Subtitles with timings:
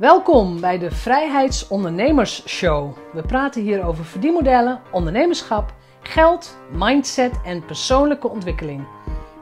[0.00, 2.96] Welkom bij de Vrijheidsondernemers Show.
[3.12, 8.86] We praten hier over verdienmodellen, ondernemerschap, geld, mindset en persoonlijke ontwikkeling.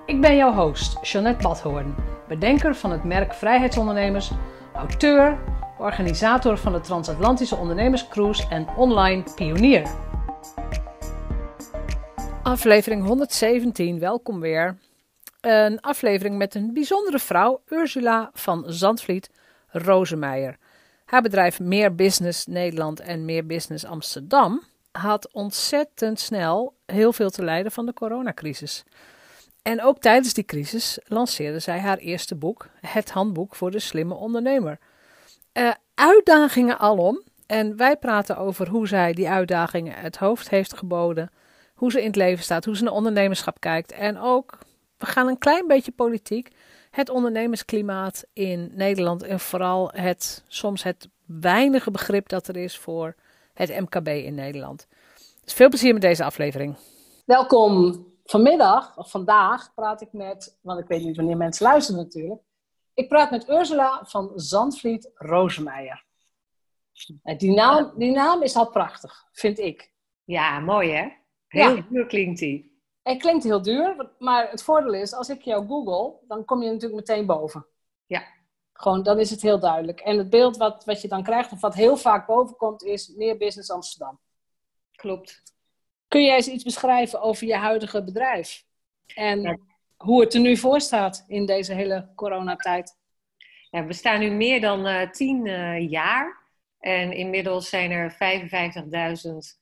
[0.06, 1.94] Ik ben jouw host, Jeanette Badhoorn,
[2.28, 4.30] bedenker van het merk Vrijheidsondernemers,
[4.74, 5.38] auteur,
[5.78, 9.90] organisator van de Transatlantische Ondernemerscruise en online pionier.
[12.42, 14.78] Aflevering 117, welkom weer.
[15.40, 19.30] Een aflevering met een bijzondere vrouw, Ursula van Zandvliet
[19.68, 20.56] Rosemeijer.
[21.04, 27.44] Haar bedrijf Meer Business Nederland en Meer Business Amsterdam had ontzettend snel heel veel te
[27.44, 28.84] lijden van de coronacrisis.
[29.62, 34.14] En ook tijdens die crisis lanceerde zij haar eerste boek, Het Handboek voor de Slimme
[34.14, 34.78] Ondernemer.
[35.52, 37.22] Uh, uitdagingen alom.
[37.46, 41.30] En wij praten over hoe zij die uitdagingen het hoofd heeft geboden,
[41.74, 44.58] hoe ze in het leven staat, hoe ze naar ondernemerschap kijkt en ook,
[44.98, 46.50] we gaan een klein beetje politiek,
[46.90, 53.14] het ondernemersklimaat in Nederland en vooral het, soms het weinige begrip dat er is voor
[53.54, 54.86] het MKB in Nederland.
[55.44, 56.76] Dus veel plezier met deze aflevering.
[57.24, 58.06] Welkom.
[58.24, 62.40] Vanmiddag, of vandaag, praat ik met, want ik weet niet wanneer mensen luisteren natuurlijk.
[62.94, 66.04] Ik praat met Ursula van Zandvliet Rosemeijer.
[67.36, 69.92] Die naam, die naam is al prachtig, vind ik.
[70.24, 71.08] Ja, mooi hè?
[71.46, 72.04] Heel ja.
[72.04, 72.77] klinkt die.
[73.08, 76.70] Het klinkt heel duur, maar het voordeel is, als ik jou google, dan kom je
[76.70, 77.66] natuurlijk meteen boven.
[78.06, 78.22] Ja.
[78.72, 80.00] Gewoon, dan is het heel duidelijk.
[80.00, 83.08] En het beeld wat, wat je dan krijgt, of wat heel vaak boven komt, is
[83.08, 84.20] meer Business Amsterdam.
[84.92, 85.42] Klopt.
[86.08, 88.64] Kun jij eens iets beschrijven over je huidige bedrijf?
[89.14, 89.60] En
[89.96, 92.96] hoe het er nu voor staat in deze hele coronatijd?
[93.70, 96.46] Ja, we staan nu meer dan uh, tien uh, jaar.
[96.78, 99.57] En inmiddels zijn er 55.000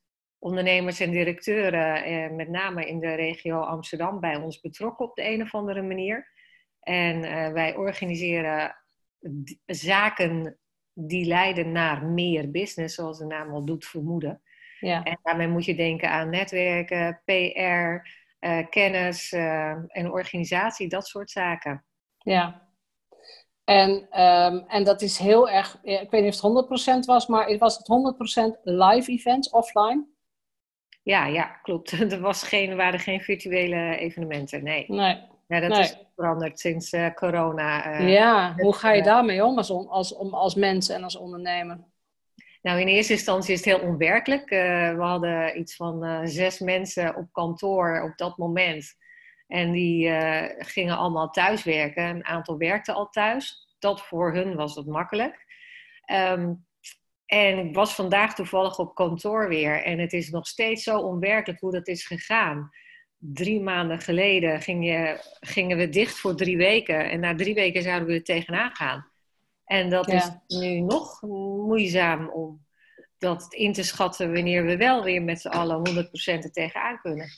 [0.47, 5.28] ondernemers en directeuren, eh, met name in de regio Amsterdam, bij ons betrokken op de
[5.28, 6.28] een of andere manier.
[6.80, 8.77] En eh, wij organiseren
[9.66, 10.58] zaken
[10.92, 14.42] die leiden naar meer business, zoals de naam al doet vermoeden.
[14.80, 15.03] Ja.
[15.03, 21.31] En daarmee moet je denken aan netwerken, PR, eh, kennis uh, en organisatie, dat soort
[21.31, 21.84] zaken.
[22.19, 22.69] Ja.
[23.65, 23.91] En,
[24.22, 27.76] um, en dat is heel erg, ik weet niet of het 100% was, maar was
[27.76, 30.15] het 100% live events offline?
[31.06, 31.91] Ja, ja, klopt.
[32.12, 34.84] Er was geen, waren geen virtuele evenementen, nee.
[34.89, 35.19] Nee.
[35.49, 38.00] Ja, dat is veranderd sinds uh, corona.
[38.00, 41.78] Uh, ja, hoe ga je daarmee om als, als, als mens en als ondernemer?
[42.62, 44.50] Nou, in eerste instantie is het heel onwerkelijk.
[44.50, 44.59] Uh,
[44.95, 48.95] we hadden iets van zes mensen op kantoor op dat moment.
[49.47, 50.11] En die
[50.59, 52.05] gingen allemaal thuiswerken.
[52.05, 53.75] Een aantal werkte al thuis.
[53.78, 55.47] Dat voor hun was het makkelijk.
[56.12, 56.66] Um,
[57.26, 59.82] en ik was vandaag toevallig op kantoor weer.
[59.82, 62.70] En het is nog steeds zo onwerkelijk hoe dat is gegaan.
[63.19, 67.10] Drie maanden geleden ging je, gingen we dicht voor drie weken.
[67.10, 69.10] En na drie weken zouden we er tegenaan gaan.
[69.65, 71.22] En dat is nu nog
[71.66, 72.65] moeizaam om
[73.19, 77.28] dat in te schatten wanneer we wel weer met z'n allen 100% er tegenaan kunnen.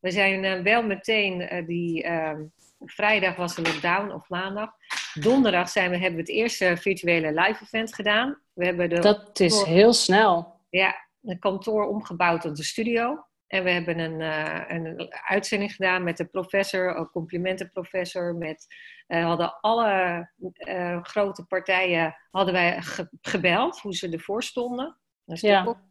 [0.00, 2.38] We zijn uh, wel meteen uh, die uh,
[2.78, 4.70] vrijdag was de lockdown of maandag.
[5.14, 8.40] Donderdag zijn we, hebben we het eerste virtuele live event gedaan.
[8.58, 10.60] We hebben de dat is heel snel.
[10.70, 13.24] Ja, een kantoor omgebouwd tot de studio.
[13.46, 18.34] En we hebben een, uh, een uitzending gedaan met de professor, een complimentenprofessor.
[18.34, 18.66] Met,
[19.08, 24.96] uh, hadden alle uh, grote partijen hadden wij ge gebeld, hoe ze ervoor stonden.
[25.24, 25.82] Dat is ja.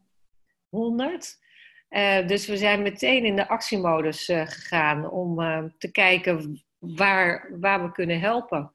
[0.68, 1.38] 100.
[2.26, 5.36] dus we zijn meteen in de actiemodus gegaan om
[5.78, 8.72] te kijken waar, waar we kunnen helpen.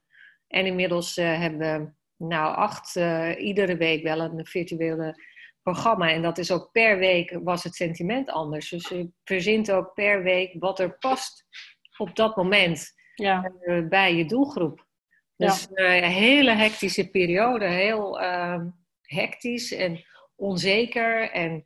[0.48, 1.92] En inmiddels hebben we
[2.28, 5.16] nou, acht, uh, iedere week wel een virtuele
[5.62, 6.10] programma.
[6.10, 8.70] En dat is ook per week was het sentiment anders.
[8.70, 11.46] Dus je verzint ook per week wat er past
[11.98, 13.52] op dat moment ja.
[13.62, 14.86] uh, bij je doelgroep.
[15.36, 15.96] Dus ja.
[15.96, 18.62] een hele hectische periode, heel uh,
[19.02, 20.04] hectisch en
[20.36, 21.32] onzeker.
[21.32, 21.66] En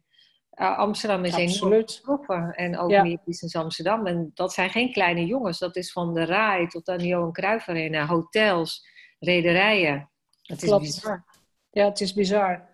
[0.58, 2.54] Amsterdam is enorm getroffen.
[2.54, 3.04] En ook ja.
[3.04, 4.08] meer Business Amsterdam.
[4.08, 5.60] En dat zijn geen kleine jongens.
[5.60, 8.88] Dat is van de RAI tot aan de Johan Cruijff Arena, hotels,
[9.20, 10.12] rederijen.
[10.48, 11.24] Het is bizar.
[11.72, 12.70] Ja, het is bizar.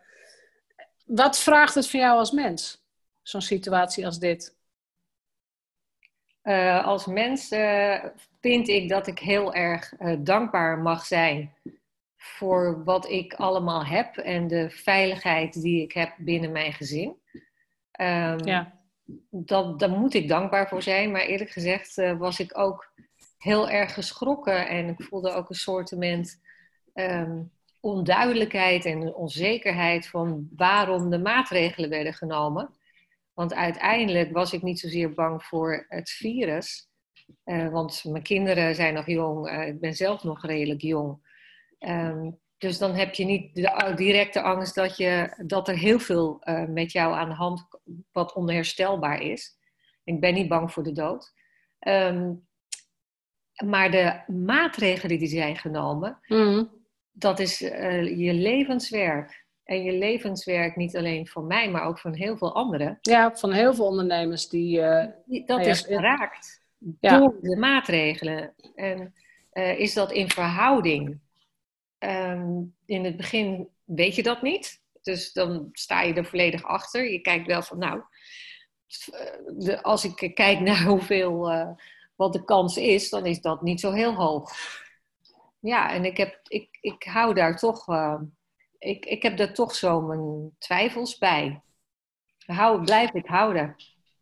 [1.06, 2.83] Wat vraagt het van jou als mens,
[3.21, 4.56] zo'n situatie als dit?
[6.44, 8.06] Uh, als mens uh,
[8.42, 11.53] vind ik dat ik heel erg uh, dankbaar mag zijn
[12.18, 17.21] voor wat ik allemaal heb en de veiligheid die ik heb binnen mijn gezin.
[18.00, 18.80] Um, ja.
[19.30, 22.94] dat, daar moet ik dankbaar voor zijn, maar eerlijk gezegd was ik ook
[23.38, 26.42] heel erg geschrokken en ik voelde ook een soortement
[26.94, 27.51] um,
[27.83, 32.69] onduidelijkheid en onzekerheid van waarom de maatregelen werden genomen.
[33.33, 36.89] Want uiteindelijk was ik niet zozeer bang voor het virus.
[37.45, 41.31] Uh, want mijn kinderen zijn nog jong, uh, ik ben zelf nog redelijk jong.
[41.80, 46.41] Um, dus dan heb je niet de directe angst dat, je, dat er heel veel
[46.44, 47.68] uh, met jou aan de hand
[48.12, 49.57] wat onherstelbaar is.
[50.03, 51.33] Ik ben niet bang voor de dood.
[51.80, 52.47] Um,
[53.65, 56.82] maar de maatregelen die zijn genomen, mm.
[57.13, 59.42] Dat is uh, je levenswerk.
[59.63, 62.98] En je levenswerk niet alleen voor mij, maar ook van heel veel anderen.
[63.01, 64.80] Ja, van heel veel ondernemers die.
[64.80, 65.06] Uh,
[65.45, 66.62] dat is geraakt
[67.00, 67.18] ja.
[67.18, 68.54] door de maatregelen.
[68.75, 69.13] En
[69.54, 71.19] uh, is dat in verhouding?
[72.00, 74.81] Um, in het begin weet je dat niet.
[75.01, 77.12] Dus dan sta je er volledig achter.
[77.12, 78.01] Je kijkt wel van, nou,
[79.57, 81.69] de, als ik kijk naar hoeveel, uh,
[82.16, 84.51] wat de kans is, dan is dat niet zo heel hoog.
[85.63, 88.21] Ja, en ik, heb, ik, ik hou daar toch, uh,
[88.77, 91.62] ik, ik heb daar toch zo mijn twijfels bij.
[92.45, 93.75] Hou, blijf ik houden.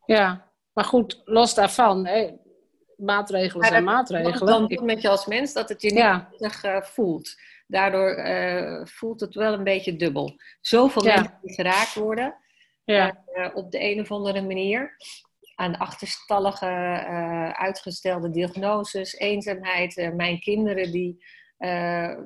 [0.05, 2.31] Ja, maar goed, los daarvan, hè,
[2.97, 4.45] maatregelen zijn maatregelen.
[4.45, 6.29] Dan doen met je als mens dat het je niet ja.
[6.65, 7.35] uh, voelt.
[7.67, 10.35] Daardoor uh, voelt het wel een beetje dubbel.
[10.61, 11.15] Zoveel ja.
[11.15, 12.35] mensen die geraakt worden
[12.83, 13.23] ja.
[13.53, 14.97] op de een of andere manier.
[15.61, 16.65] Aan achterstallige,
[17.57, 20.11] uitgestelde diagnoses, eenzaamheid.
[20.15, 21.25] mijn kinderen die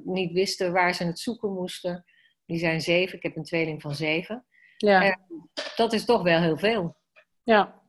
[0.03, 2.05] niet wisten waar ze het zoeken moesten.
[2.45, 3.17] Die zijn zeven.
[3.17, 4.45] Ik heb een tweeling van zeven.
[4.77, 5.17] Ja.
[5.75, 6.95] dat is toch wel heel veel.
[7.43, 7.81] Ja.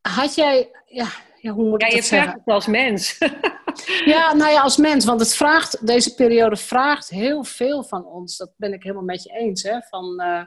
[0.00, 1.08] Had jij, ja,
[1.40, 3.18] ja hoe moet ja, ik je vraagt het als mens.
[4.14, 5.04] ja, nou ja, als mens.
[5.04, 8.36] Want het vraagt, deze periode vraagt heel veel van ons.
[8.36, 9.62] Dat ben ik helemaal met je eens.
[9.62, 9.80] Hè?
[9.80, 10.44] Van, uh,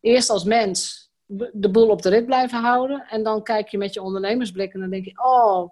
[0.00, 1.10] eerst als mens
[1.52, 3.06] de boel op de rit blijven houden.
[3.08, 5.22] En dan kijk je met je ondernemersblik en dan denk je...
[5.22, 5.70] Oh,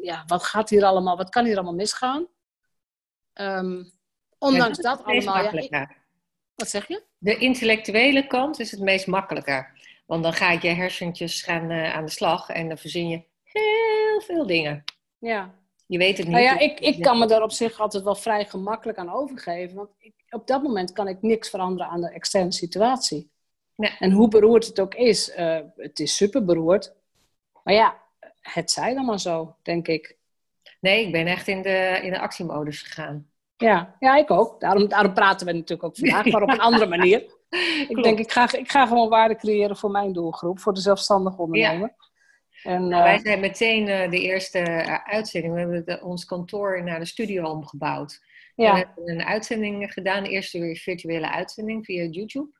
[0.00, 2.26] ja, wat gaat hier allemaal, wat kan hier allemaal misgaan?
[3.34, 3.92] Um,
[4.38, 5.42] ondanks ja, dat, allemaal...
[5.42, 5.96] Ja, ik,
[6.54, 7.02] wat zeg je?
[7.18, 9.80] De intellectuele kant is het meest makkelijker.
[10.06, 14.20] Want dan ga je hersentjes gaan uh, aan de slag en dan verzin je heel
[14.20, 14.84] veel dingen.
[15.18, 15.54] Ja.
[15.86, 16.36] Je weet het niet.
[16.36, 19.76] Nou ja, ik, ik kan me daar op zich altijd wel vrij gemakkelijk aan overgeven.
[19.76, 23.31] Want ik, op dat moment kan ik niks veranderen aan de externe situatie.
[23.76, 26.94] En hoe beroerd het ook is, uh, het is super beroerd.
[27.64, 28.00] Maar ja,
[28.40, 30.16] het zij dan maar zo, denk ik.
[30.80, 33.30] Nee, ik ben echt in de, in de actiemodus gegaan.
[33.56, 34.60] Ja, ja, ik ook.
[34.60, 37.20] Daarom, daarom praten we natuurlijk ook vandaag, maar op een andere manier.
[37.88, 41.42] ik denk, ik ga, ik ga gewoon waarde creëren voor mijn doelgroep, voor de zelfstandige
[41.42, 41.94] ondernemer.
[41.96, 42.10] Ja.
[42.62, 45.54] En, nou, wij zijn meteen uh, de eerste uh, uitzending.
[45.54, 48.22] We hebben de, ons kantoor naar de studio omgebouwd.
[48.54, 48.72] Ja.
[48.72, 52.50] We hebben een uitzending gedaan, de eerste virtuele uitzending via YouTube.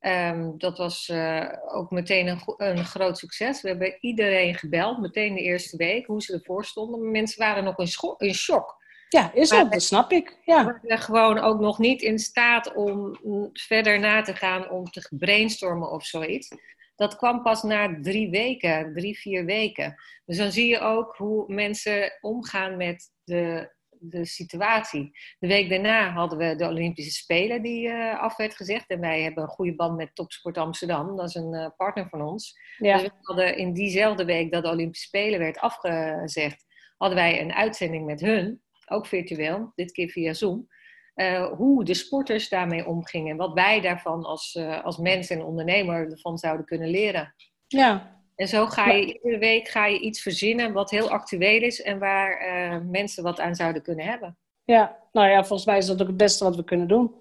[0.00, 3.62] Um, dat was uh, ook meteen een, een, groot succes.
[3.62, 7.10] We hebben iedereen gebeld, meteen de eerste week, hoe ze ervoor stonden.
[7.10, 8.78] Mensen waren nog in, in shock.
[9.08, 10.38] Ja, is dat, dat snap ik.
[10.44, 10.64] Ja.
[10.66, 13.18] We waren gewoon ook nog niet in staat om
[13.52, 16.48] verder na te gaan om te brainstormen of zoiets.
[16.96, 19.94] Dat kwam pas na drie weken, drie, vier weken.
[20.24, 25.10] Dus dan zie je ook hoe mensen omgaan met de, de situatie.
[25.38, 28.90] De week daarna hadden we de Olympische Spelen die uh, af werd gezegd.
[28.90, 31.16] En wij hebben een goede band met Topsport Amsterdam.
[31.16, 32.58] Dat is een uh, partner van ons.
[32.78, 32.94] Ja.
[32.96, 36.66] Dus we hadden in diezelfde week dat de Olympische Spelen werd afgezegd,
[36.96, 40.68] hadden wij een uitzending met hun ook virtueel, dit keer via Zoom,
[41.14, 43.36] uh, hoe de sporters daarmee omgingen.
[43.36, 47.34] Wat wij daarvan als, als mens en ondernemer ervan zouden kunnen leren.
[47.66, 48.19] Ja.
[48.40, 51.98] En zo ga je iedere week ga je iets verzinnen wat heel actueel is en
[51.98, 54.38] waar uh, mensen wat aan zouden kunnen hebben.
[54.64, 57.14] Ja, nou ja, volgens mij is dat ook het beste wat we kunnen doen.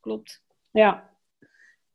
[0.00, 0.42] Klopt.
[0.70, 1.10] Ja.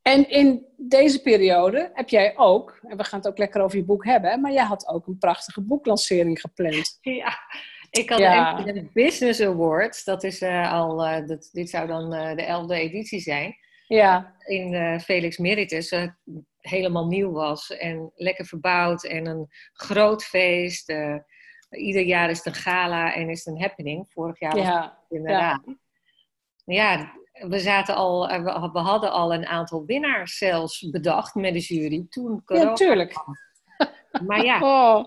[0.01, 3.83] En in deze periode heb jij ook, en we gaan het ook lekker over je
[3.83, 6.97] boek hebben, maar jij had ook een prachtige boeklancering gepland.
[7.01, 7.37] Ja,
[7.89, 8.67] ik had ja.
[8.67, 13.19] een Business Awards, dat is uh, al, uh, dat, dit zou dan de elfde editie
[13.19, 13.55] zijn.
[13.87, 14.35] Ja.
[14.45, 15.91] In Felix Meritus,
[16.61, 20.93] helemaal nieuw was en lekker verbouwd en een groot feest.
[21.69, 24.05] ieder jaar is het een gala en is het een happening.
[24.09, 24.81] Vorig jaar was ja.
[24.81, 25.61] het inderdaad.
[25.65, 25.75] Ja.
[26.65, 27.11] ja,
[27.47, 28.27] we, zaten al,
[28.71, 33.13] we hadden al een aantal winnaars zelfs bedacht met de jury toen corona Ja, tuurlijk.
[34.25, 34.59] Maar ja.
[34.95, 35.05] Oh.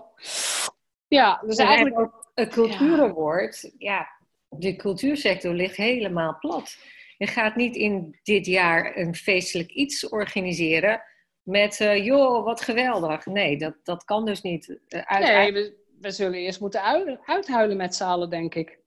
[1.07, 1.99] Ja, dus eigenlijk...
[1.99, 3.69] Ook een cultuuraward, ja.
[3.77, 4.07] ja,
[4.49, 6.77] de cultuursector ligt helemaal plat.
[7.17, 11.01] Je gaat niet in dit jaar een feestelijk iets organiseren
[11.45, 13.25] met, uh, joh, wat geweldig.
[13.25, 14.79] Nee, dat, dat kan dus niet.
[14.89, 18.79] Uh, nee, we, we, zullen eerst moeten uit, uithuilen met z'n allen, denk ik.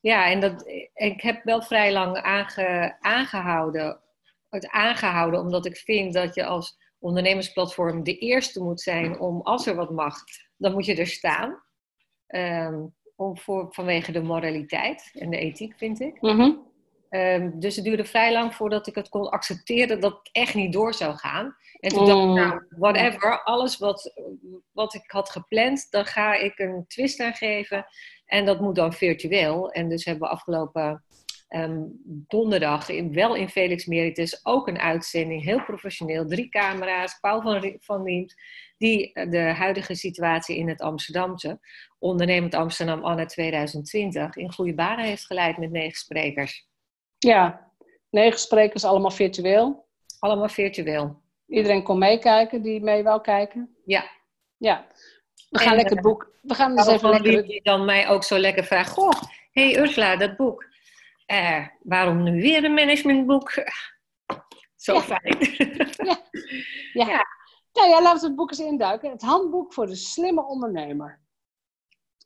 [0.00, 4.00] Ja, en dat, ik heb wel vrij lang aange, aangehouden,
[4.48, 9.66] het aangehouden, omdat ik vind dat je als ondernemersplatform de eerste moet zijn om, als
[9.66, 10.14] er wat mag,
[10.56, 11.62] dan moet je er staan.
[12.28, 16.20] Um, om voor, vanwege de moraliteit en de ethiek, vind ik.
[16.20, 16.72] Mm -hmm.
[17.14, 20.72] Ehm, dus het duurde vrij lang voordat ik het kon accepteren dat het echt niet
[20.72, 21.56] door zou gaan.
[21.80, 22.34] En toen dacht ik, Mm.
[22.34, 24.14] nou, whatever, alles wat,
[24.72, 27.86] wat ik had gepland, daar ga ik een twist aan geven.
[28.26, 29.70] En dat moet dan virtueel.
[29.70, 31.04] En dus hebben we afgelopen
[31.48, 37.42] ehm, donderdag, in, wel in Felix Meritus, ook een uitzending, heel professioneel, drie camera's, Paul
[37.42, 38.34] van, van Riemt,
[38.78, 41.58] die eh, de huidige situatie in het Amsterdamse,
[41.98, 46.72] ondernemend Amsterdam Anne 2020, in goede banen heeft geleid met negen sprekers.
[47.18, 47.72] Ja,
[48.10, 49.86] negen sprekers, allemaal virtueel.
[50.18, 51.22] Allemaal virtueel.
[51.46, 53.76] Iedereen kon meekijken die mee wou kijken.
[53.84, 54.04] Ja.
[54.56, 54.86] Ja.
[55.50, 56.32] We gaan En, lekker eh, boek.
[56.42, 57.42] We gaan dus even lekker.
[57.46, 60.64] die dan mij ook zo lekker vraagt, goh, hey Ursula, dat boek,
[61.26, 63.52] eh, waarom nu weer een managementboek?
[64.76, 65.00] Zo Ja.
[65.00, 65.36] fijn.
[66.06, 66.18] Ja.
[67.06, 67.26] Ja.
[67.72, 69.10] Nou ja, laten we het boek eens induiken.
[69.10, 71.20] Het handboek voor de slimme ondernemer.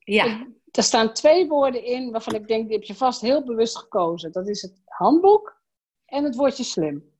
[0.04, 0.46] ja.
[0.70, 4.32] Er staan twee woorden in waarvan ik denk, die heb je vast heel bewust gekozen.
[4.32, 5.60] Dat is het handboek
[6.04, 7.12] en het woordje slim.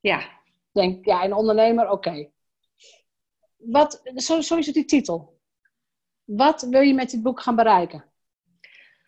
[0.00, 0.36] ja.
[0.72, 2.30] Denk, ja, een ondernemer, oké.
[3.56, 5.40] Wat, zo, zo is het die titel.
[6.24, 8.04] Wat wil je met dit boek gaan bereiken?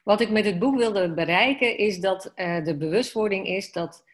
[0.05, 4.05] Wat ik met het boek wilde bereiken is dat eh, de bewustwording is dat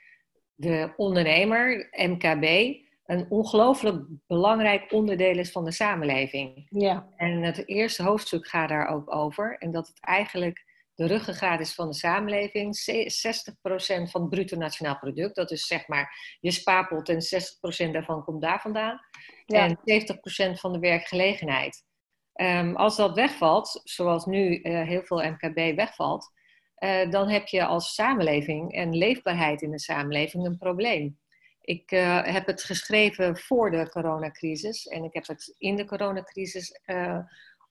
[0.54, 6.66] de ondernemer, MKB, een ongelooflijk belangrijk onderdeel is van de samenleving.
[6.70, 9.58] Ja, En het eerste hoofdstuk gaat daar ook over.
[9.58, 12.76] En dat het eigenlijk de ruggengraat is van de samenleving.
[12.76, 15.34] Ze- 60% van het bruto nationaal product.
[15.34, 19.00] Dat is zeg maar je spaarpot en 60% daarvan komt daar vandaan.
[19.46, 19.64] Ja.
[19.64, 21.84] En 70% van de werkgelegenheid.
[22.32, 26.30] Ehm, als dat wegvalt, zoals nu eh, heel veel MKB wegvalt,
[26.74, 31.18] eh, dan heb je als samenleving en leefbaarheid in de samenleving een probleem.
[31.66, 36.80] Ik eh, heb het geschreven voor de coronacrisis en ik heb het in de coronacrisis
[36.84, 37.18] eh,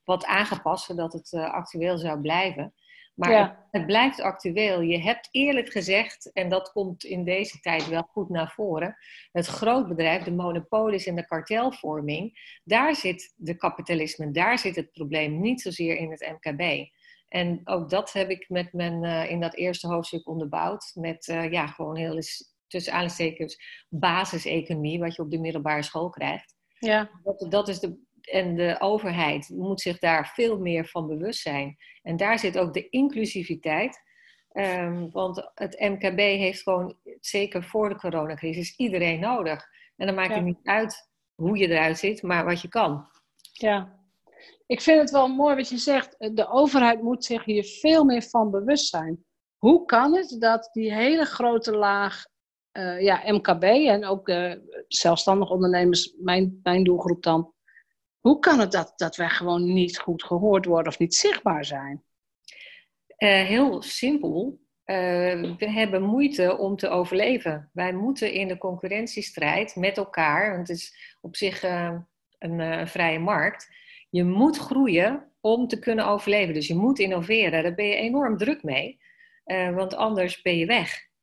[0.04, 2.74] wat aangepast zodat het eh, actueel zou blijven.
[3.14, 3.42] Maar Ja.
[3.48, 4.82] het, het blijft actueel.
[4.82, 8.98] Je hebt eerlijk gezegd, en dat komt in deze tijd wel goed naar voren,
[9.32, 15.40] het grootbedrijf, de monopolies en de kartelvorming, daar zit de kapitalisme, daar zit het probleem,
[15.40, 16.90] niet zozeer in het MKB.
[17.28, 20.92] En ook dat heb ik met mijn, in dat eerste hoofdstuk onderbouwd.
[20.94, 23.58] Met ja, gewoon heel eens tussen aanstekens
[23.90, 26.56] basiseconomie, wat je op de middelbare school krijgt.
[26.80, 31.42] ja, Dat, dat is de, en de overheid moet zich daar veel meer van bewust
[31.42, 31.76] zijn.
[32.02, 34.04] En daar zit ook de inclusiviteit.
[34.52, 39.66] Ehm, want het MKB heeft gewoon, zeker voor de coronacrisis, iedereen nodig.
[39.96, 40.36] En dan maakt Ja.
[40.36, 43.08] het niet uit hoe je eruit zit, maar wat je kan.
[43.52, 44.04] ja.
[44.68, 46.16] Ik vind het wel mooi wat je zegt.
[46.36, 49.26] De overheid moet zich hier veel meer van bewust zijn.
[49.58, 52.26] Hoe kan het dat die hele grote laag
[52.76, 54.54] eh, ja, MKB en ook eh,
[54.88, 57.54] zelfstandig ondernemers, mijn, mijn doelgroep dan.
[58.20, 62.04] Hoe kan het dat, dat wij gewoon niet goed gehoord worden of niet zichtbaar zijn?
[63.18, 64.64] Eh, heel simpel.
[64.86, 67.70] We hebben moeite om te overleven.
[67.74, 71.64] Wij moeten in de concurrentiestrijd met elkaar, want het is op zich
[72.40, 73.70] een vrije markt,
[74.10, 76.54] je moet groeien om te kunnen overleven.
[76.54, 77.64] Dus je moet innoveren.
[77.64, 79.00] Daar ben je enorm druk mee,
[79.74, 81.14] want anders ben je weg.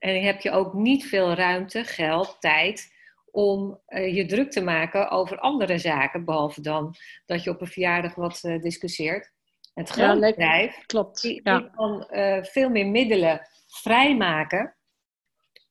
[0.00, 2.92] En dan heb je ook niet veel ruimte, geld, tijd
[3.30, 6.94] om eh, je druk te maken over andere zaken, behalve dan
[7.26, 9.32] dat je op een verjaardag wat eh, discussieert.
[9.74, 11.22] Het grote bedrijf Klopt.
[11.22, 11.60] die, Ja.
[11.74, 14.74] kan eh, veel meer middelen vrijmaken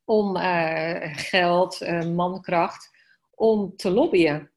[0.05, 0.37] om
[1.15, 1.79] geld,
[2.15, 2.89] mankracht,
[3.35, 4.51] om te lobbyen.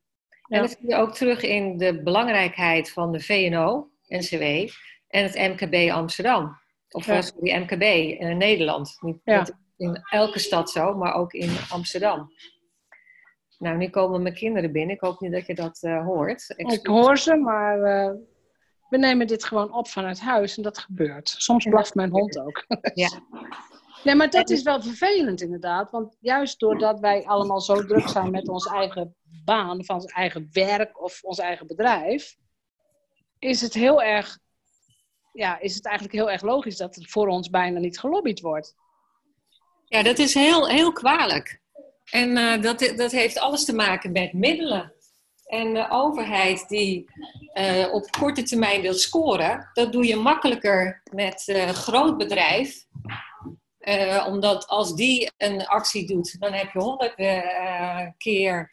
[0.49, 0.57] Ja.
[0.57, 4.43] En dat zie je ook terug in de belangrijkheid van de VNO, NCW
[5.09, 6.61] en het MKB Amsterdam.
[6.89, 7.83] Of sorry, MKB
[8.21, 8.97] in Nederland.
[9.01, 9.39] Niet, Ja.
[9.39, 12.33] niet in elke stad zo, maar ook in Amsterdam.
[13.59, 14.95] Nou, nu komen mijn kinderen binnen.
[14.95, 16.53] Ik hoop niet dat je dat eh, hoort.
[16.57, 18.13] Ik hoor ze, maar eh,
[18.89, 21.29] we nemen dit gewoon op vanuit huis en dat gebeurt.
[21.29, 22.65] Soms blaft mijn hond ook.
[22.95, 23.21] Ja.
[24.05, 25.91] Nee, maar dat is wel vervelend inderdaad.
[25.91, 30.49] Want juist doordat wij allemaal zo druk zijn met ons eigen baan, of ons eigen
[30.53, 32.37] werk of ons eigen bedrijf,
[33.39, 34.39] is het heel erg,
[35.33, 38.75] ja, is het eigenlijk heel erg logisch dat er voor ons bijna niet gelobbyd wordt.
[39.93, 41.61] Ja, dat is heel, heel kwalijk.
[42.11, 44.93] En eh, dat, dat heeft alles te maken met middelen.
[45.47, 47.11] En de overheid die
[47.53, 52.87] eh, op korte termijn wil scoren, dat doe je makkelijker met een groot bedrijf.
[53.79, 57.15] Eh, omdat als die een actie doet, dan heb je honderd
[58.17, 58.71] keer.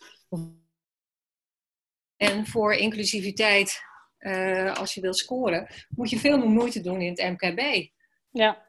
[2.17, 3.81] En voor inclusiviteit,
[4.17, 7.89] eh, als je wil scoren, moet je veel meer moeite doen in het MKB.
[8.31, 8.65] Ja,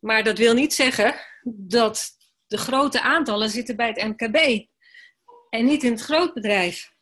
[0.00, 1.14] Maar dat wil niet zeggen
[1.44, 2.10] dat
[2.46, 4.66] de grote aantallen zitten bij het MKB
[5.50, 6.92] en niet in het grootbedrijf.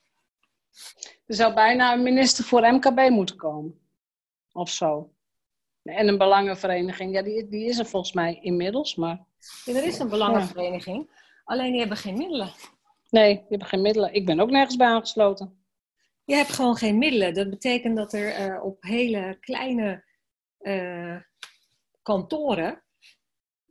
[1.26, 3.78] er zou bijna een minister voor MKB moeten komen.
[4.52, 5.12] Of zo.
[5.82, 9.24] En een belangenvereniging, ja, die, die is er volgens mij inmiddels, maar...
[9.64, 11.10] Ja, er is een belangenvereniging,
[11.44, 12.52] alleen die hebben geen middelen.
[13.10, 14.14] Nee, die hebben geen middelen.
[14.14, 15.64] Ik ben ook nergens bij aangesloten.
[16.24, 17.34] Je hebt gewoon geen middelen.
[17.34, 20.04] Dat betekent dat er uh, op hele kleine
[20.60, 21.16] uh,
[22.04, 22.84] kantoren,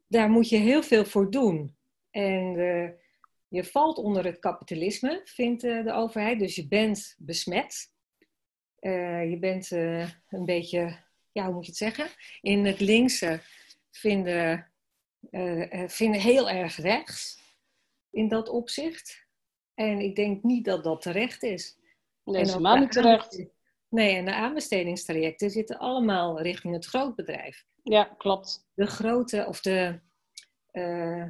[0.07, 1.77] daar moet je heel veel voor doen.
[2.09, 2.89] En uh,
[3.47, 6.39] je valt onder het kapitalisme, vindt de overheid.
[6.39, 7.93] Dus je bent besmet.
[8.79, 12.07] je bent een beetje, ja, hoe moet je het zeggen?
[12.41, 13.41] In het linkse
[13.91, 14.71] vinden,
[15.87, 17.41] vinden heel erg rechts
[18.09, 19.27] in dat opzicht.
[19.73, 21.77] En ik denk niet dat dat terecht is.
[22.23, 23.45] Nee, helemaal niet terecht.
[23.93, 27.65] Nee, en de aanbestedingstrajecten zitten allemaal richting het grootbedrijf.
[27.83, 28.67] Ja, klopt.
[28.73, 30.00] De grote, of de,
[30.71, 31.27] uh,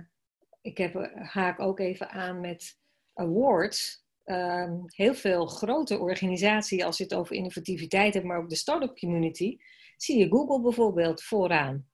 [0.62, 2.79] ik heb, haak ook even aan met
[3.13, 4.05] awards.
[4.25, 8.98] Uh, heel veel grote organisaties, als je het over innovativiteit hebt, maar ook de start-up
[8.98, 9.58] community,
[9.98, 11.88] zie je Google bijvoorbeeld vooraan.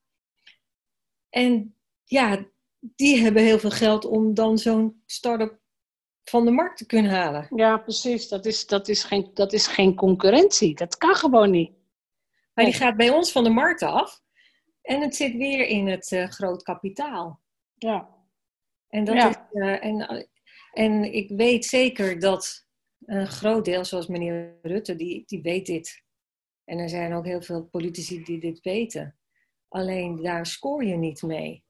[1.29, 2.45] En ja,
[2.79, 5.58] die hebben heel veel geld om dan zo'n start-up
[6.29, 7.47] van de markt te kunnen halen.
[7.55, 8.27] Ja, precies.
[8.27, 10.75] Dat is, dat is, geen, dat is geen concurrentie.
[10.75, 11.71] Dat kan gewoon niet.
[12.53, 14.21] Maar die gaat bij ons van de markt af.
[14.81, 17.41] En het zit weer in het uh, groot kapitaal.
[17.75, 18.09] Ja.
[18.87, 20.27] En, dat Is, uh, en,
[20.73, 22.67] en ik weet zeker dat
[23.05, 26.03] een groot deel, zoals meneer Rutte, die, die weet dit.
[26.63, 29.17] En er zijn ook heel veel politici die dit weten.
[29.67, 31.63] Alleen daar scoor je niet mee.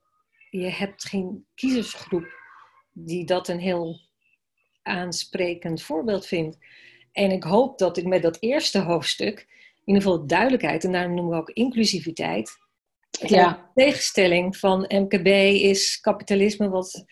[0.49, 2.27] Je hebt geen kiezersgroep
[2.91, 4.08] die dat een heel
[4.89, 6.57] aansprekend voorbeeld vind.
[7.11, 9.47] En ik hoop dat ik met dat eerste hoofdstuk,
[9.83, 12.51] in ieder geval duidelijkheid, en daarom noemen we ook inclusiviteit.
[13.09, 13.71] Ja.
[13.73, 15.27] De tegenstelling van MKB
[15.61, 17.05] is kapitalisme, wat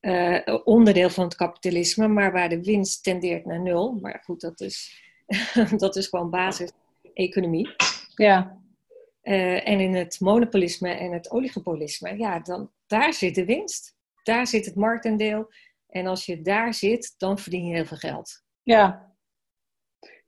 [0.00, 3.98] uh, onderdeel van het kapitalisme, maar waar de winst tendeert naar nul.
[4.00, 5.02] Maar goed, dat is,
[5.76, 7.74] dat is gewoon basis-economie.
[8.14, 8.60] Ja.
[9.22, 13.96] Uh, en in het monopolisme en het oligopolisme, ja, dan, daar zit de winst.
[14.22, 15.52] Daar zit het marktendeel
[15.92, 18.44] en als je daar zit, dan verdien je heel veel geld.
[18.62, 19.14] Ja,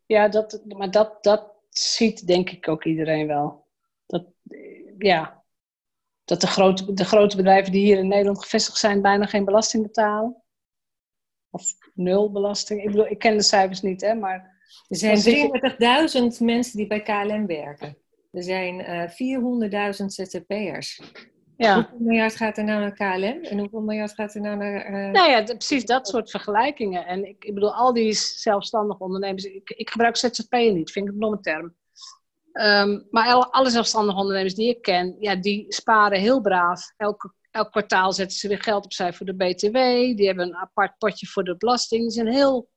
[0.07, 3.67] ja dat, maar dat, dat ziet denk ik ook iedereen wel.
[4.07, 4.27] Dat,
[4.99, 5.45] ja,
[6.25, 9.83] dat de grote, de grote bedrijven die hier in Nederland gevestigd zijn, bijna geen belasting
[9.83, 10.43] betalen.
[11.51, 12.81] Of nul belasting.
[12.81, 14.53] Ik bedoel, ik ken de cijfers niet, hè, maar...
[14.89, 15.19] Er zijn
[16.39, 17.99] 33.000 mensen die bij KLM werken.
[18.31, 21.01] Er zijn uh, 400.000 ZZP'ers.
[21.57, 21.75] Ja.
[21.75, 24.91] Hoeveel miljard gaat er nou naar KLM en hoeveel miljard gaat er nou naar...
[24.91, 25.11] Uh...
[25.13, 27.07] Nou ja, precies dat soort vergelijkingen.
[27.07, 29.45] En ik, ik bedoel, al die zelfstandige ondernemers...
[29.45, 31.75] Ik, ik gebruik ZZP'er niet, vind ik een domme term.
[32.53, 36.93] Um, maar alle zelfstandige ondernemers die ik ken, ja, die sparen heel braaf.
[36.97, 39.73] Elke, elk kwartaal zetten ze weer geld opzij voor de BTW.
[40.17, 42.03] Die hebben een apart potje voor de belasting.
[42.03, 42.69] Die zijn heel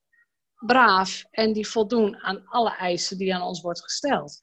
[0.66, 4.42] braaf en die voldoen aan alle eisen die aan ons wordt gesteld.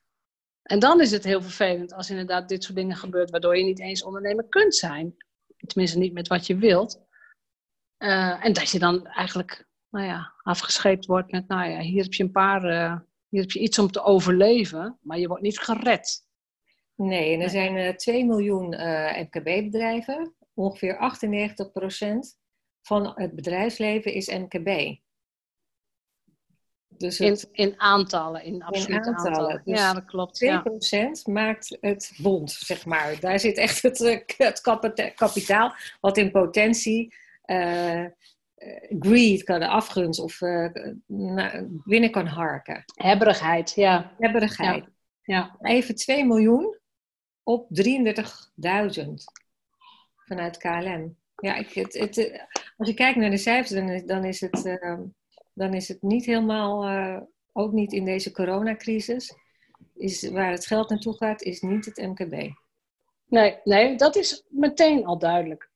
[0.65, 3.81] En dan is het heel vervelend als inderdaad dit soort dingen gebeurt, waardoor je niet
[3.81, 5.17] eens ondernemer kunt zijn.
[5.57, 7.03] Tenminste, niet met wat je wilt.
[7.99, 12.13] Uh, en dat je dan eigenlijk, nou ja, afgescheept wordt met, nou ja, hier heb
[12.13, 15.59] je een paar, uh, hier heb je iets om te overleven, maar je wordt niet
[15.59, 16.23] gered.
[16.95, 20.35] Nee, en er zijn uh, 2 miljoen MKB-bedrijven.
[20.55, 20.99] Ongeveer 98%
[22.83, 24.99] van het bedrijfsleven is MKB.
[26.99, 29.63] Dus in, in aantallen, in absolute in aantallen.
[29.65, 30.45] Dus ja, dat klopt.
[30.45, 31.13] 2% ja.
[31.25, 33.21] maakt het bond, zeg maar.
[33.21, 34.61] Daar zit echt het, eh, het
[35.15, 37.15] kapitaal, wat in potentie
[37.47, 38.05] uh,
[38.99, 40.69] greed, kan de afgunst of uh,
[41.85, 42.85] binnen kan harken.
[42.95, 44.13] Hebberigheid, ja.
[44.19, 44.85] Hebberigheid.
[45.23, 45.57] Ja.
[45.61, 45.71] ja.
[45.71, 46.79] Even 2 miljoen
[47.43, 49.05] op 33.000
[50.15, 51.17] vanuit KLM.
[51.37, 54.79] Ja, ik, het, het, als je kijkt naar de cijfers, dan dan is het
[55.55, 57.21] dan is het niet helemaal, uh,
[57.53, 59.35] ook niet in deze coronacrisis,
[59.95, 62.51] is, waar het geld naartoe gaat, is niet het MKB.
[63.25, 65.71] Nee, nee, dat is meteen al duidelijk.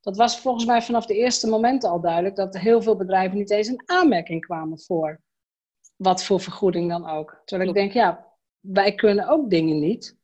[0.00, 3.50] Dat was volgens mij vanaf de eerste momenten al duidelijk dat heel veel bedrijven niet
[3.50, 5.20] eens in aanmerking kwamen voor
[5.96, 7.42] wat voor vergoeding dan ook.
[7.44, 10.16] Terwijl ik denk, ja, wij kunnen ook dingen niet.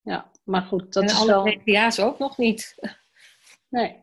[0.00, 1.42] Ja, maar goed, dat en is alle wel...
[1.42, 2.74] PGA's ook nog niet.
[3.68, 4.02] Nee,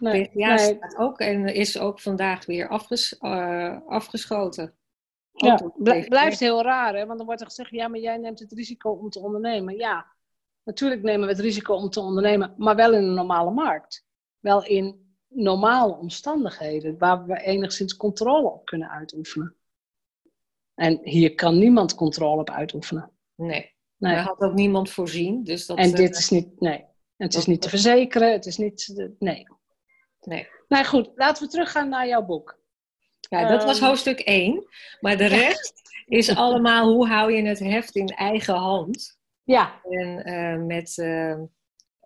[0.00, 4.74] Nee, staat ook en is ook vandaag weer afges, uh, afgeschoten.
[5.32, 5.72] Ja,
[6.08, 7.06] blijft heel raar, hè?
[7.06, 9.76] want dan wordt er gezegd, ja, maar jij neemt het risico om te ondernemen.
[9.76, 10.06] Ja,
[10.64, 14.06] natuurlijk nemen we het risico om te ondernemen, maar wel in een normale markt.
[14.38, 19.54] Wel in normale omstandigheden, waar we enigszins controle op kunnen uitoefenen.
[20.74, 23.10] En hier kan niemand controle op uitoefenen.
[23.34, 24.14] Nee, nee.
[24.14, 25.44] daar had ook niemand voorzien.
[25.44, 26.84] Dus dat, en dit eh, is niet, nee.
[27.16, 29.46] Het is niet te verzekeren, het is niet, nee.
[30.20, 30.48] Nee.
[30.68, 32.58] Nou goed, laten we teruggaan naar jouw boek.
[33.20, 34.66] Ja, dat was ehm, hoofdstuk 1.
[35.00, 39.18] Maar de rest is allemaal hoe hou je het heft in eigen hand.
[39.44, 39.80] Ja.
[39.82, 40.94] En met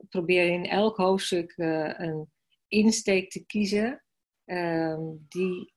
[0.09, 2.33] probeer in elk hoofdstuk een
[2.69, 4.05] insteek te kiezen
[4.45, 5.73] ehm, die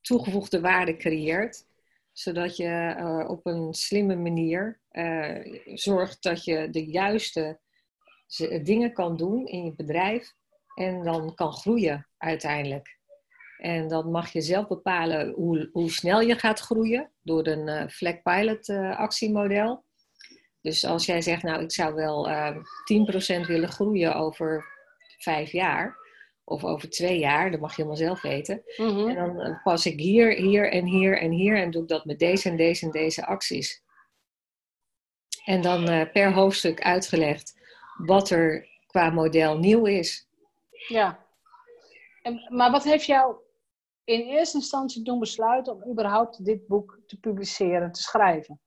[0.00, 1.66] toegevoegde waarde creëert,
[2.12, 4.80] zodat je op een slimme manier
[5.74, 7.60] zorgt dat je de juiste
[8.62, 10.34] dingen kan doen in je bedrijf
[10.74, 12.98] en dan kan groeien uiteindelijk.
[13.58, 17.88] En dan mag je zelf bepalen hoe, hoe snel je gaat groeien door een uh,
[17.88, 19.84] Flag Pilot uh, actiemodel.
[20.60, 24.64] Dus als jij zegt, nou ik zou wel uh, ehm, 10% willen groeien over
[25.18, 25.96] vijf jaar,
[26.44, 28.62] of over twee jaar, dat mag je helemaal zelf weten.
[28.76, 29.08] Mhm.
[29.08, 32.04] En dan eh, pas ik hier, hier en hier en hier en doe ik dat
[32.04, 33.82] met deze en deze en deze acties.
[35.44, 37.60] En dan per hoofdstuk uitgelegd
[37.96, 40.28] wat er qua model nieuw is.
[40.88, 41.26] Ja.
[42.22, 43.36] En, maar wat heeft jou
[44.04, 48.60] in eerste instantie doen besluiten om überhaupt dit boek te publiceren, te schrijven?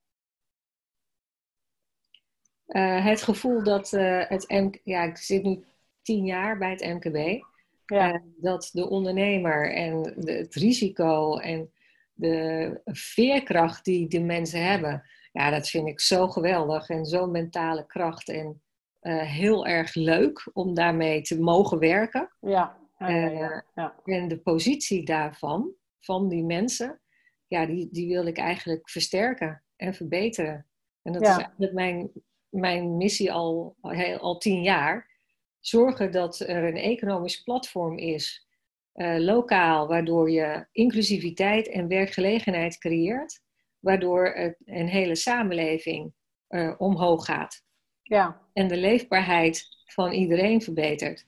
[2.67, 5.63] Uh, het gevoel dat uh, het MK, ja, ik zit nu
[6.01, 7.43] tien jaar bij het MKB,
[7.85, 8.13] ja.
[8.13, 11.71] uh, dat de ondernemer en de, het risico en
[12.13, 17.85] de veerkracht die de mensen hebben, ja, dat vind ik zo geweldig en zo'n mentale
[17.85, 18.61] kracht en
[18.99, 22.35] heel erg leuk om daarmee te mogen werken.
[22.39, 22.77] Ja.
[22.97, 23.95] Ja, ja.
[24.03, 27.01] En de positie daarvan, van die mensen,
[27.47, 30.65] ja, die, die wil ik eigenlijk versterken en verbeteren.
[31.01, 32.11] En dat is eigenlijk mijn,
[32.49, 35.15] mijn missie al, al, al tien jaar.
[35.59, 38.47] Zorgen dat er een economisch platform is,
[38.91, 43.41] eh, lokaal, waardoor je inclusiviteit en werkgelegenheid creëert.
[43.79, 46.13] Waardoor het, een hele samenleving
[46.47, 47.63] eh, omhoog gaat.
[48.07, 48.41] Ja.
[48.53, 51.25] En de leefbaarheid van iedereen verbetert.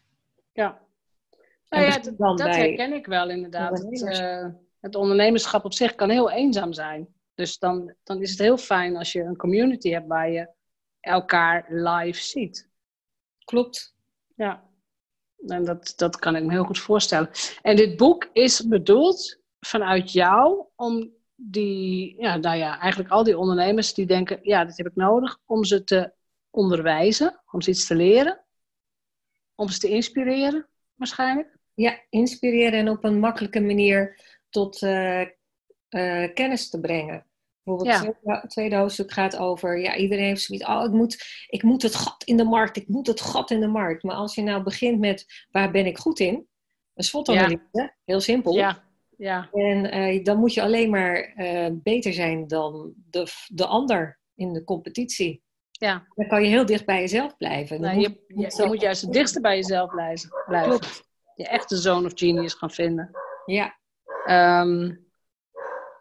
[0.53, 0.87] ja.
[1.69, 3.79] Nou ja, dat, dat herken ik wel inderdaad.
[3.79, 4.47] Het, eh,
[4.79, 7.07] het ondernemerschap op zich kan heel eenzaam zijn.
[7.35, 10.49] Dus dan, dan is het heel fijn als je een community hebt waar je
[10.99, 12.69] elkaar live ziet.
[13.45, 13.95] Klopt.
[14.35, 14.69] Ja,
[15.47, 17.29] en dat, dat kan ik me heel goed voorstellen.
[17.61, 23.37] En dit boek is bedoeld vanuit jou om die, ja, nou ja, eigenlijk al die
[23.37, 26.13] ondernemers die denken, ja, dit heb ik nodig, om ze te
[26.49, 28.45] onderwijzen, om ze iets te leren,
[29.55, 31.57] om ze te inspireren, waarschijnlijk.
[31.73, 37.25] Ja, inspireren en op een makkelijke manier tot eh, eh, kennis te brengen.
[37.63, 38.05] Bijvoorbeeld Ja.
[38.05, 41.81] het tweede, tweede hoofdstuk gaat over, ja, iedereen heeft zoiets, oh, ik moet, ik moet
[41.81, 44.03] het gat in de markt, ik moet het gat in de markt.
[44.03, 46.47] Maar als je nou begint met, waar ben ik goed in?
[46.93, 48.53] Een SWOT-analyse, heel simpel.
[48.53, 48.83] Ja,
[49.17, 51.33] ja, En eh, dan moet je alleen maar
[51.83, 55.41] beter zijn dan de, de ander in de competitie.
[55.79, 56.07] Ja.
[56.15, 57.81] Dan kan je heel dicht bij jezelf blijven.
[57.81, 60.29] Nou, moet- je, je, je moet juist het dichtste bij jezelf blijven.
[60.45, 61.07] Klopt.
[61.35, 63.09] Je echte zone of genius gaan vinden.
[63.45, 63.77] Ja,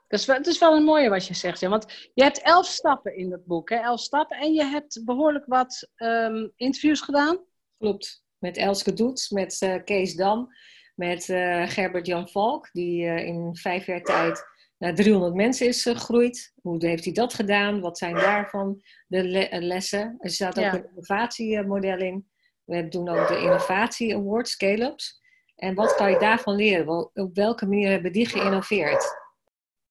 [0.09, 1.61] dat is wel, het is wel een mooie wat je zegt.
[1.61, 1.69] Ja.
[1.69, 3.69] Want je hebt elf stappen in dat boek.
[3.71, 3.77] Hè?
[3.77, 4.37] Elf stappen.
[4.37, 7.39] En je hebt behoorlijk wat ehm, interviews gedaan.
[7.79, 8.25] Klopt.
[8.39, 10.49] Met Elske Doets, met eh, Kees Dam,
[10.95, 14.45] met eh, Gerbert-Jan Valk, die eh, in vijf jaar tijd
[14.79, 16.53] naar 300 mensen is gegroeid.
[16.63, 17.81] Hoe heeft hij dat gedaan?
[17.81, 20.17] Wat zijn daarvan de le- eh, lessen?
[20.19, 20.75] Er staat ook Ja.
[20.75, 22.29] een innovatiemodel in.
[22.65, 25.21] We doen ook de Innovatie Award, Scale-ups.
[25.57, 27.11] En wat kan je daarvan leren?
[27.15, 29.17] Op welke manier hebben die geïnnoveerd?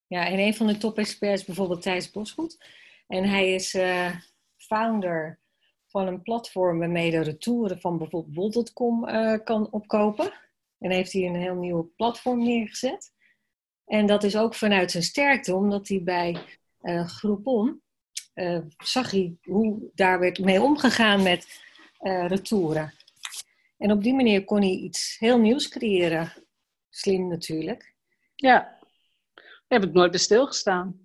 [0.08, 2.66] Ja, en een van de top-experts is bijvoorbeeld Thijs Bosgoed.
[3.08, 4.16] En hij is eh,
[4.58, 5.40] founder
[5.88, 10.32] van een platform waarmee de retouren van bijvoorbeeld bol.com eh, kan opkopen.
[10.80, 13.14] En heeft hij een heel nieuw platform neergezet.
[13.88, 16.38] En dat is ook vanuit zijn sterkte, omdat hij bij
[16.82, 17.82] eh Groupon
[18.38, 21.62] eh, zag hij hoe daar werd mee omgegaan met
[22.00, 22.94] eh, retouren.
[23.78, 26.34] En op die manier kon hij iets heel nieuws creëren.
[26.90, 27.94] Slim natuurlijk.
[28.36, 28.78] Ja.
[29.34, 31.00] Daar heb ik nooit bij stilgestaan.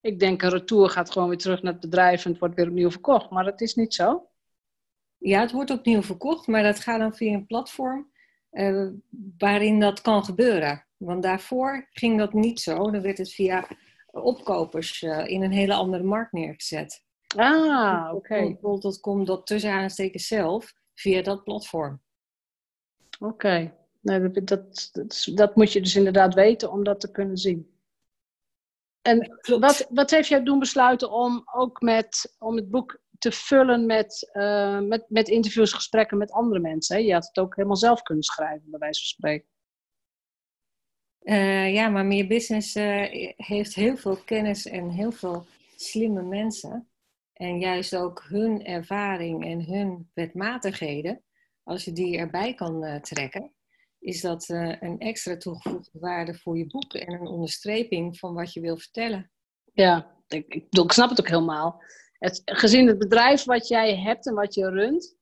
[0.00, 2.68] Ik denk een retour gaat gewoon weer terug naar het bedrijf en het wordt weer
[2.68, 3.30] opnieuw verkocht.
[3.30, 4.28] Maar dat is niet zo.
[5.18, 8.10] Ja, het wordt opnieuw verkocht, maar dat gaat dan via een platform
[9.38, 10.85] waarin dat kan gebeuren.
[10.96, 12.90] Want daarvoor ging dat niet zo.
[12.90, 13.68] Dan werd het via
[14.10, 17.04] opkopers eh, in een hele andere markt neergezet.
[17.36, 18.56] Ah, oké.
[18.60, 22.02] Bol.com dat tussen aanstekens zelf via dat platform.
[23.18, 23.74] Oké.
[24.00, 27.74] Nee, dat, dat, dat, dat moet je dus inderdaad weten om dat te kunnen zien.
[29.02, 33.86] En wat, wat heeft jou doen besluiten om ook met, om het boek te vullen
[33.86, 36.96] met, eh, met, met interviews, gesprekken met andere mensen?
[36.96, 37.02] Hè?
[37.02, 39.48] Je had het ook helemaal zelf kunnen schrijven, bij wijze van spreken.
[41.26, 46.88] Eh, ja, maar meer business eh, heeft heel veel kennis en heel veel slimme mensen.
[47.32, 51.22] En juist ook hun ervaring en hun wetmatigheden,
[51.62, 53.52] als je die erbij kan eh, trekken,
[53.98, 58.60] is dat een extra toegevoegde waarde voor je boek en een onderstreping van wat je
[58.60, 59.30] wil vertellen.
[59.72, 61.82] Ja, ik, ik snap het ook helemaal.
[62.18, 65.16] het, gezien het bedrijf wat jij hebt en wat je runt,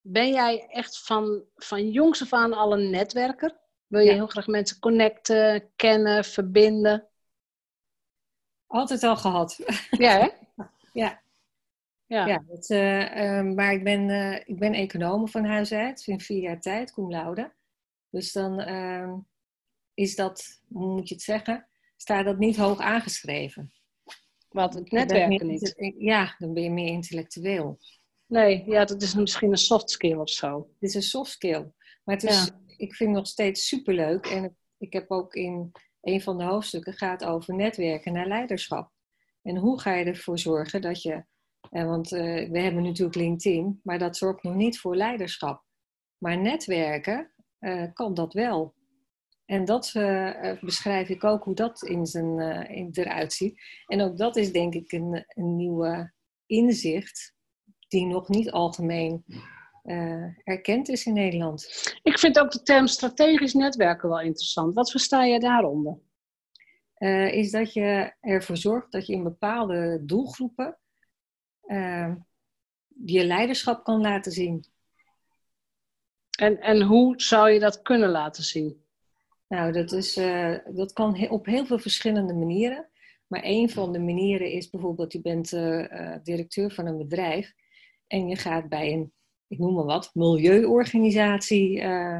[0.00, 3.62] ben jij echt van, van jongs af aan al een netwerker?
[3.86, 7.08] Wil je heel graag mensen connecten, kennen, verbinden?
[8.66, 9.58] Altijd al gehad.
[9.90, 10.28] Ja, hè?
[11.02, 11.22] ja.
[12.06, 16.20] Ja, ja dat, uh, maar ik ben, uh, ik ben econoom van huis uit, in
[16.20, 17.52] vier jaar tijd, cum laude.
[18.10, 19.14] Dus dan uh,
[19.94, 23.72] is dat, hoe moet je het zeggen, staat dat niet hoog aangeschreven.
[24.48, 25.94] Wat, het netwerken niet?
[25.98, 27.78] Ja, dan ben je meer intellectueel.
[28.26, 30.56] Nee, ja, dat is misschien een soft skill of zo.
[30.58, 31.72] Het is een soft skill.
[32.04, 34.26] Maar het is, ik vind het nog steeds superleuk.
[34.26, 38.90] En ik heb ook in een van de hoofdstukken gaat over netwerken naar leiderschap.
[39.42, 41.24] En hoe ga je ervoor zorgen dat je...
[41.70, 45.64] Eh, want uh, we hebben natuurlijk LinkedIn, maar dat zorgt nog niet voor leiderschap.
[46.18, 48.74] Maar netwerken uh, kan dat wel.
[49.44, 49.92] En dat
[50.60, 53.60] beschrijf ik ook, hoe dat in zijn, in, eruit ziet.
[53.86, 56.12] En ook dat is denk ik een, een nieuwe
[56.46, 57.34] inzicht
[57.88, 59.24] die nog niet algemeen
[59.84, 61.92] uh, erkend is in Nederland.
[62.02, 64.74] Ik vind ook de term strategisch netwerken wel interessant.
[64.74, 65.98] Wat versta je daaronder?
[66.98, 70.78] Uh, is dat je ervoor zorgt dat je in bepaalde doelgroepen
[71.66, 72.14] uh,
[73.04, 74.64] je leiderschap kan laten zien.
[76.38, 78.82] En, en hoe zou je dat kunnen laten zien?
[79.48, 80.14] Nou, dat, is,
[80.74, 82.88] dat kan op heel veel verschillende manieren.
[83.26, 85.50] Maar een van de manieren is bijvoorbeeld, je bent
[86.24, 87.54] directeur van een bedrijf
[88.06, 89.12] en je gaat bij een,
[89.46, 92.18] ik noem maar wat, milieuorganisatie uh,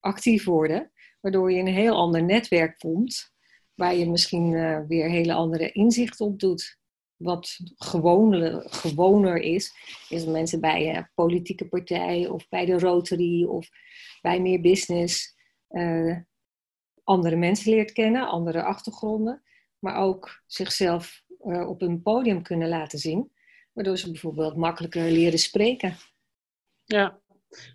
[0.00, 3.32] actief worden, waardoor je een heel ander netwerk komt,
[3.74, 6.78] waar je misschien uh, weer hele andere inzichten op doet.
[7.16, 9.72] Wat gewoner, gewoner is,
[10.08, 13.68] is dat mensen bij een politieke partij of bij de Rotary of
[14.22, 15.32] bij meer business
[17.04, 19.42] andere mensen leert kennen, andere achtergronden,
[19.78, 23.32] maar ook zichzelf op een podium kunnen laten zien
[23.74, 25.96] waardoor ze bijvoorbeeld makkelijker leren spreken.
[26.84, 27.20] Ja,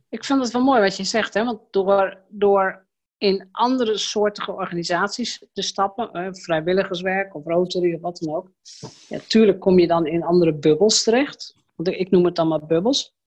[0.09, 1.43] ik vind het wel mooi wat je zegt, hè?
[1.43, 8.17] want door, door in andere soortige organisaties te stappen, eh, vrijwilligerswerk of Rotary of wat
[8.17, 8.51] dan ook,
[9.07, 11.57] ja, tuurlijk kom je dan in andere bubbels terecht.
[11.75, 13.17] Want ik noem het dan maar bubbels.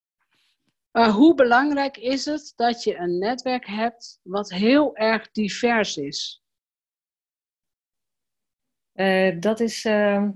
[0.91, 6.43] Maar hoe belangrijk is het dat je een netwerk hebt wat heel erg divers is?
[8.95, 9.85] Uh, dat is.
[9.85, 10.29] Uh,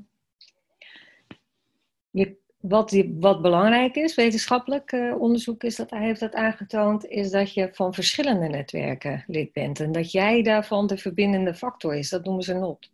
[2.11, 7.31] je, wat, die, wat belangrijk is, wetenschappelijk uh, onderzoek is dat, heeft dat aangetoond, is
[7.31, 9.81] dat je van verschillende netwerken lid bent.
[9.81, 12.09] En dat jij daarvan de verbindende factor is.
[12.09, 12.91] Dat noemen ze NOT.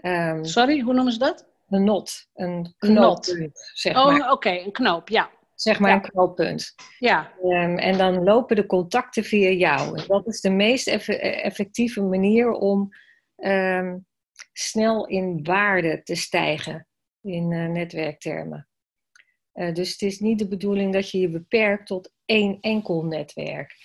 [0.00, 1.46] Um, Sorry, hoe noemen ze dat?
[1.68, 2.28] Een NOT.
[2.34, 5.30] Een knooppunt, zeg oh, oké, okay, een knoop, ja.
[5.54, 5.96] Zeg maar ja.
[5.96, 6.74] een knooppunt.
[6.98, 7.32] Ja.
[7.42, 9.98] Um, en dan lopen de contacten via jou.
[9.98, 12.94] En dat is de meest eff effectieve manier om
[13.36, 14.06] um,
[14.52, 16.86] snel in waarde te stijgen
[17.22, 18.68] in uh, netwerktermen.
[19.54, 23.76] Uh, dus het is niet de bedoeling dat je je beperkt tot één enkel netwerk.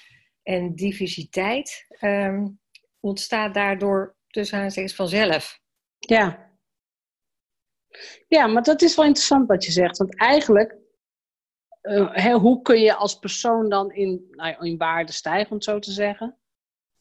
[0.44, 2.60] En diversiteit um,
[3.00, 5.60] ontstaat daardoor tussen aanstekens vanzelf.
[5.98, 6.48] Ja.
[8.28, 9.98] Ja, maar dat is wel interessant wat je zegt.
[9.98, 10.78] Want eigenlijk,
[12.12, 15.80] hè, hoe kun je als persoon dan in, nou, in waarde stijgen, om het zo
[15.80, 16.38] te zeggen,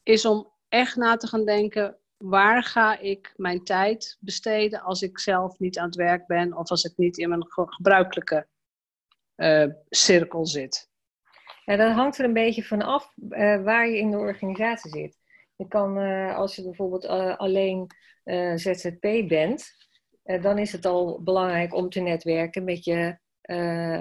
[0.03, 5.19] is om echt na te gaan denken, waar ga ik mijn tijd besteden als ik
[5.19, 8.49] zelf niet aan het werk ben of als ik niet in mijn gebruikelijke
[9.89, 10.91] cirkel zit?
[11.65, 15.19] Ja, dat hangt er een beetje van af uh, waar je in de organisatie zit.
[15.57, 17.07] Je kan, uh, als je bijvoorbeeld
[17.39, 17.87] alleen
[18.55, 19.77] ZZP bent,
[20.23, 23.19] dan is het al belangrijk om te netwerken met je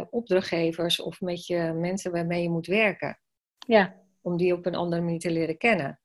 [0.09, 3.19] opdrachtgevers of met je mensen waarmee je moet werken.
[3.67, 3.95] Ja.
[4.21, 5.99] Om die op een andere manier te leren kennen.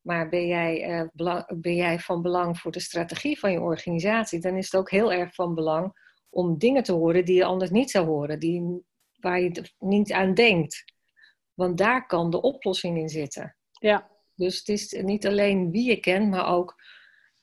[0.00, 4.40] Maar ben jij, uh, belang, ben jij van belang voor de strategie van je organisatie,
[4.40, 5.92] dan is het ook heel erg van belang
[6.32, 8.82] om dingen te horen die je anders niet zou horen, die,
[9.20, 10.84] waar je niet aan denkt.
[11.54, 13.56] Want daar kan de oplossing in zitten.
[13.72, 14.10] Ja.
[14.34, 16.82] Dus het is niet alleen wie je kent, maar ook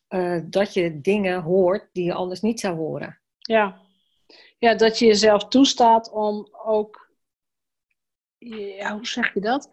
[0.10, 3.22] uh, dat je dingen hoort die je anders niet zou horen.
[3.38, 3.82] Ja.
[4.58, 7.12] ja, dat je jezelf toestaat om ook,
[8.38, 9.70] ja, hoe zeg je dat?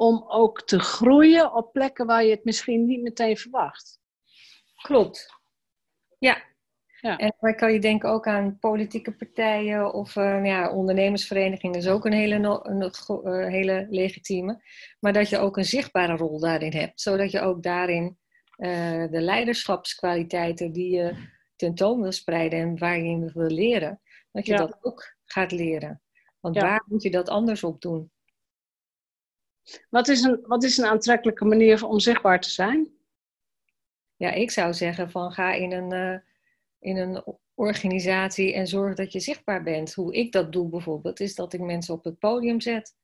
[0.00, 4.00] om ook te groeien op plekken waar je het misschien niet meteen verwacht.
[4.82, 5.28] Klopt.
[6.18, 6.42] Ja.
[7.00, 7.16] Ja.
[7.16, 12.12] En kan je denken ook aan politieke partijen of uh, ja, ondernemersverenigingen is ook een
[12.12, 14.62] hele, een, uh, hele legitieme.
[15.00, 18.18] Maar dat je ook een zichtbare rol daarin hebt, zodat je ook daarin
[18.56, 21.14] uh, de leiderschapskwaliteiten die je
[21.56, 24.00] tentoon wil spreiden en waar je in wil leren,
[24.32, 24.58] dat je ja.
[24.58, 26.02] dat ook gaat leren.
[26.40, 26.62] Want ja.
[26.62, 28.10] waar moet je dat anders op doen?
[29.90, 32.88] Wat is, een, wat is een aantrekkelijke manier om zichtbaar te zijn?
[34.16, 36.22] Ja, ik zou zeggen van ga in een,
[36.80, 37.22] in een
[37.54, 39.94] organisatie en zorg dat je zichtbaar bent.
[39.94, 42.94] Hoe ik dat doe bijvoorbeeld, is dat ik mensen op het podium zet.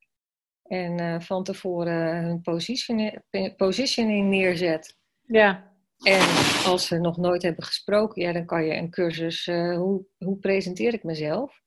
[0.63, 3.23] En uh, van tevoren hun positioning,
[3.57, 4.97] positioning neerzet.
[5.23, 5.75] Ja.
[5.99, 6.21] En
[6.65, 10.39] als ze nog nooit hebben gesproken, ja, dan kan je een cursus, uh, hoe, hoe
[10.39, 11.63] presenteer ik mezelf?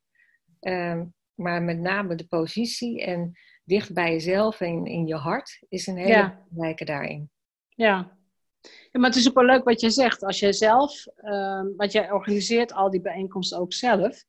[0.62, 1.02] Uh,
[1.34, 3.32] maar met name de positie en
[3.64, 6.44] dicht bij jezelf en in je hart is een hele ja.
[6.50, 7.32] belangrijke daarin.
[7.70, 8.18] Ja.
[8.62, 9.00] Ja.
[9.00, 10.24] maar het is ook wel leuk wat je zegt.
[10.24, 14.26] Als jij zelf, um, want jij organiseert al die bijeenkomsten ook zelf.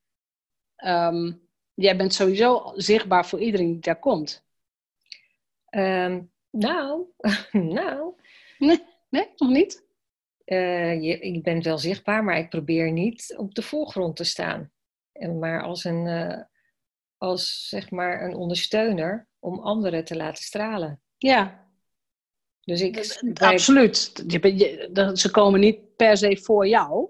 [0.85, 4.45] Um, jij bent sowieso zichtbaar voor iedereen die daar komt.
[5.71, 7.05] Um, nou,
[7.53, 8.15] nou.
[8.59, 9.85] Nee, nee, nog niet?
[10.45, 14.71] Uh, je, ik ben wel zichtbaar, maar ik probeer niet op de voorgrond te staan.
[15.13, 16.43] En maar als een, uh,
[17.17, 21.01] als zeg maar een ondersteuner om anderen te laten stralen.
[21.17, 21.70] Ja.
[22.65, 23.19] Dus ik.
[23.35, 24.25] Absoluut.
[24.27, 27.09] Je, je, ze komen niet per se voor jou.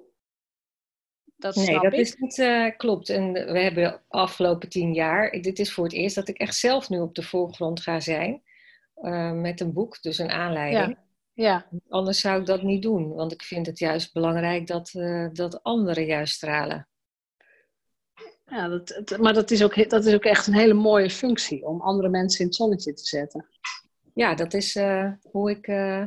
[1.37, 1.99] Dat nee, dat ik.
[1.99, 3.09] is niet uh, klopt.
[3.09, 6.57] En we hebben de afgelopen tien jaar, dit is voor het eerst dat ik echt
[6.57, 8.43] zelf nu op de voorgrond ga zijn.
[9.03, 10.97] Uh, met een boek, dus een aanleiding.
[11.33, 11.67] Ja.
[11.71, 11.81] ja.
[11.89, 15.63] Anders zou ik dat niet doen, want ik vind het juist belangrijk dat, uh, dat
[15.63, 16.89] anderen juist stralen.
[18.47, 21.81] Ja, dat, maar dat is, ook, dat is ook echt een hele mooie functie om
[21.81, 23.47] andere mensen in het zonnetje te zetten.
[24.21, 26.07] Ja, dat is uh, hoe, ik, uh,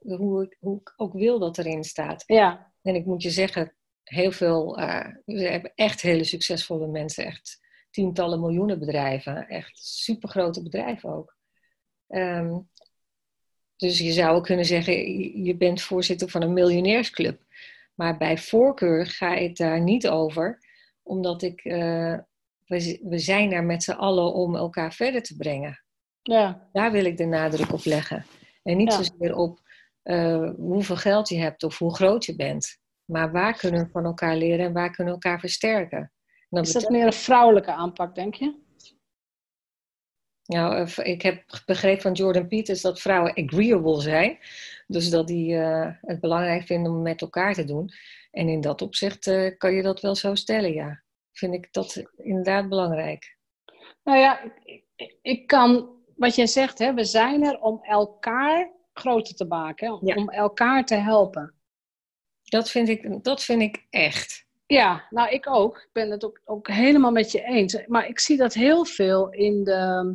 [0.00, 2.24] hoe, ik, hoe ik ook wil dat erin staat.
[2.26, 2.72] Ja.
[2.82, 7.60] En ik moet je zeggen, heel veel, uh, we hebben echt hele succesvolle mensen, echt
[7.90, 11.36] tientallen miljoenen bedrijven, echt supergrote bedrijven ook.
[12.08, 12.70] Um,
[13.76, 14.94] dus je zou kunnen zeggen,
[15.44, 17.42] je bent voorzitter van een miljonairsclub.
[17.94, 20.58] Maar bij voorkeur ga ik daar niet over
[21.02, 25.82] omdat ik, we, we zijn er met z'n allen om elkaar verder te brengen.
[26.22, 26.68] Ja.
[26.72, 28.26] Daar wil ik de nadruk op leggen.
[28.62, 29.02] En niet ja.
[29.02, 29.60] zozeer op
[30.04, 32.78] uh, hoeveel geld je hebt of hoe groot je bent.
[33.04, 36.12] Maar waar kunnen we van elkaar leren en waar kunnen we elkaar versterken.
[36.48, 38.60] Dat Is dat meer een vrouwelijke aanpak, denk je?
[40.44, 44.38] Nou, ik heb begrepen van Jordan Peters dat vrouwen agreeable zijn.
[44.86, 47.90] Dus dat die uh, het belangrijk vinden om met elkaar te doen.
[48.30, 51.02] En in dat opzicht uh, kan je dat wel zo stellen, ja.
[51.32, 53.36] Vind ik dat inderdaad belangrijk.
[54.02, 55.90] Nou ja, ik, ik, ik kan,
[56.22, 60.14] wat jij zegt, hè, we zijn er om elkaar groter te maken, ja.
[60.14, 61.54] om elkaar te helpen.
[62.42, 64.46] Dat vind ik, dat vind ik echt.
[64.66, 65.76] Ja, nou ik ook.
[65.76, 67.86] Ik ben het ook, ook helemaal met je eens.
[67.86, 70.14] Maar ik zie dat heel veel in de.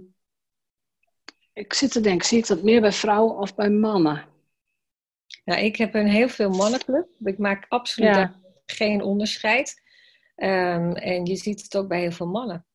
[1.54, 4.26] Ik zit te denken, zie ik dat meer bij vrouwen of bij mannen?
[5.46, 7.08] Nou, ik heb een heel veel mannenclub.
[7.24, 8.40] Ik maak absoluut ja.
[8.66, 9.82] geen onderscheid.
[10.36, 12.67] Um, en je ziet het ook bij heel veel mannen.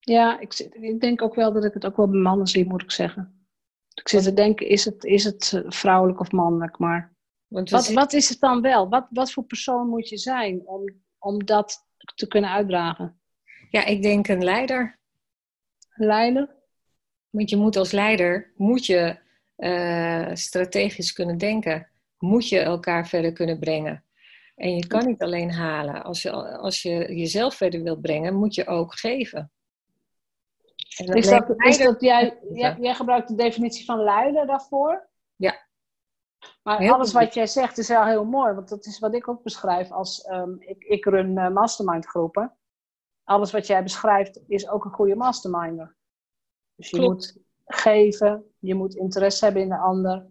[0.00, 2.82] Ja, ik, ik, denk ook wel dat ik het ook wel bij mannen zie, moet
[2.82, 3.46] ik zeggen.
[3.94, 6.78] Ik zit te denken, is het, is het eh, vrouwelijk of mannelijk?
[6.78, 7.14] Maar
[7.48, 7.94] wat, zien...
[7.94, 8.88] wat is het dan wel?
[8.88, 10.84] Wat, wat voor persoon moet je zijn om,
[11.18, 13.20] om dat te kunnen uitdragen?
[13.70, 14.98] Ja, ik denk een leider.
[15.90, 16.56] Een leider?
[17.30, 19.18] Want je moet als leider, moet je
[19.56, 21.90] uh, strategisch kunnen denken.
[22.18, 24.04] Moet je elkaar verder kunnen brengen.
[24.54, 26.04] En je kan niet alleen halen.
[26.04, 29.52] Als je, als je jezelf verder wilt brengen, moet je ook geven.
[31.08, 35.08] Is dat, is dat jij, jij, jij, gebruikt de definitie van leider daarvoor?
[35.36, 35.68] Ja.
[36.62, 39.28] Maar heel alles wat jij zegt is wel heel mooi, want dat is wat ik
[39.28, 42.56] ook beschrijf als um, ik, ik run uh, mastermind groepen.
[43.24, 45.96] Alles wat jij beschrijft is ook een goede masterminder.
[46.74, 47.12] Dus je Klopt.
[47.12, 50.26] moet geven, je moet interesse hebben in de ander,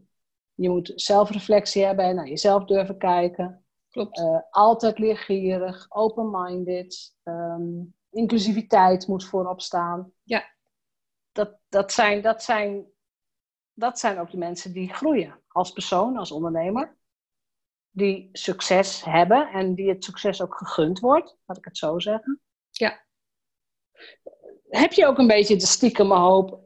[0.54, 3.64] je moet zelfreflectie hebben en naar jezelf durven kijken.
[3.90, 4.20] Klopt.
[4.20, 10.12] Uh, altijd leergierig, open-minded, um, inclusiviteit moet voorop staan.
[10.24, 10.58] Ja.
[11.32, 12.86] Dat, dat, zijn, dat, zijn,
[13.74, 16.98] dat zijn ook de mensen die groeien als persoon, als ondernemer.
[17.90, 22.42] Die succes hebben en die het succes ook gegund wordt, laat ik het zo zeggen.
[22.70, 23.06] Ja.
[24.70, 26.62] Heb je ook een beetje de stiekeme hoop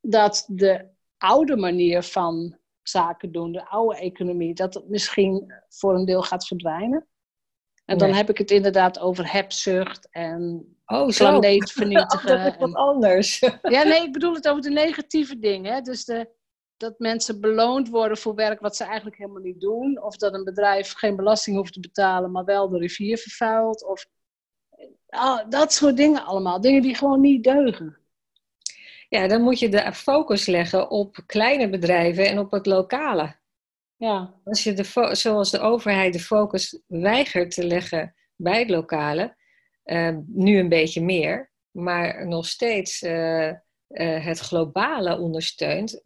[0.00, 6.04] dat de oude manier van zaken doen, de oude economie, dat het misschien voor een
[6.04, 7.08] deel gaat verdwijnen?
[7.86, 8.16] En dan nee.
[8.16, 12.28] heb ik het inderdaad over hebzucht en oh, planeet vernietigen.
[12.42, 13.38] dat is wat anders.
[13.62, 15.84] ja, nee, ik bedoel het over de negatieve dingen.
[15.84, 16.28] Dus de,
[16.76, 20.02] dat mensen beloond worden voor werk wat ze eigenlijk helemaal niet doen.
[20.02, 23.84] Of dat een bedrijf geen belasting hoeft te betalen, maar wel de rivier vervuilt.
[23.84, 24.06] Of
[25.06, 26.60] oh, dat soort dingen allemaal.
[26.60, 27.98] Dingen die gewoon niet deugen.
[29.08, 33.36] Ja, dan moet je de focus leggen op kleine bedrijven en op het lokale.
[33.96, 34.34] Ja.
[34.44, 39.36] Als je de zoals de overheid de focus weigert te leggen bij het lokale,
[39.84, 46.02] uh, nu een beetje meer, maar nog steeds uh, uh, het globale ondersteunt,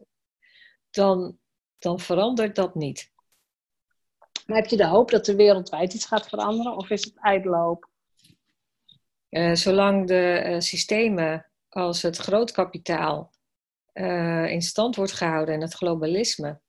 [0.89, 1.37] dan,
[1.77, 3.11] dan verandert dat niet.
[4.45, 7.89] Maar heb je de hoop dat er wereldwijd iets gaat veranderen of is het?
[9.29, 13.31] Uh, zolang de systemen als het grootkapitaal
[14.47, 16.61] in stand wordt gehouden en het globalisme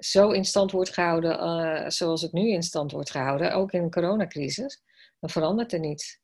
[0.00, 3.90] zo in stand wordt gehouden zoals het nu in stand wordt gehouden, ook in de
[3.90, 4.82] coronacrisis,
[5.18, 6.20] dan verandert er niets.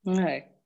[0.00, 0.56] Nee.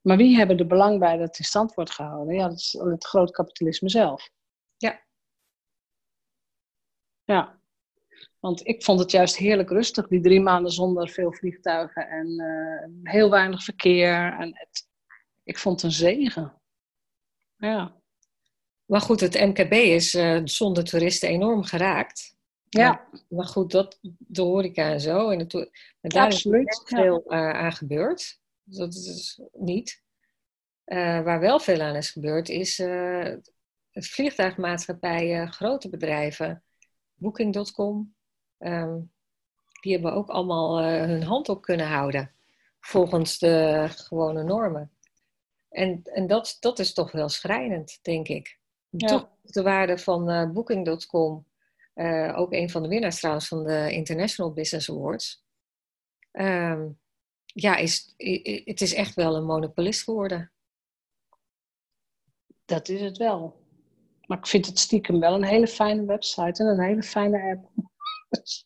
[0.00, 2.34] Maar wie hebben er belang bij dat het in stand wordt gehouden?
[2.34, 4.30] Ja, dat is het grootkapitalisme zelf.
[4.76, 5.02] Ja.
[7.24, 7.60] Ja.
[8.38, 13.12] Want ik vond het juist heerlijk rustig, die drie maanden zonder veel vliegtuigen en uh,
[13.12, 14.38] heel weinig verkeer.
[14.38, 14.88] En het,
[15.42, 16.60] ik vond het een zegen.
[17.56, 18.01] Ja.
[18.92, 22.36] Maar goed, het MKB is uh, zonder toeristen enorm geraakt.
[22.68, 22.88] Ja.
[22.88, 25.30] Maar, maar, goed, dat, de horeca en zo.
[25.30, 28.40] En maar daar Absoluut, is veel uh, aan gebeurd.
[28.62, 30.02] Dat is niet.
[30.84, 32.78] waar wel veel aan is gebeurd, is
[33.90, 36.62] het vliegtuigmaatschappijen, grote bedrijven,
[37.14, 38.14] Booking.com,
[38.58, 39.12] um,
[39.80, 42.32] die hebben ook allemaal hun hand op kunnen houden.
[42.80, 44.92] Volgens de gewone normen.
[45.68, 48.60] En, en dat, dat is toch wel schrijnend, denk ik.
[48.96, 49.06] Ja.
[49.08, 51.46] Toch de waarde van uh, Booking.com,
[51.94, 55.44] uh, ook een van de winnaars trouwens van de International Business Awards.
[56.32, 57.00] Um,
[57.44, 58.14] ja, is,
[58.64, 60.52] het is echt wel een monopolist geworden.
[62.64, 63.60] Dat is het wel.
[64.26, 67.70] Maar ik vind het stiekem wel een hele fijne website en een hele fijne app.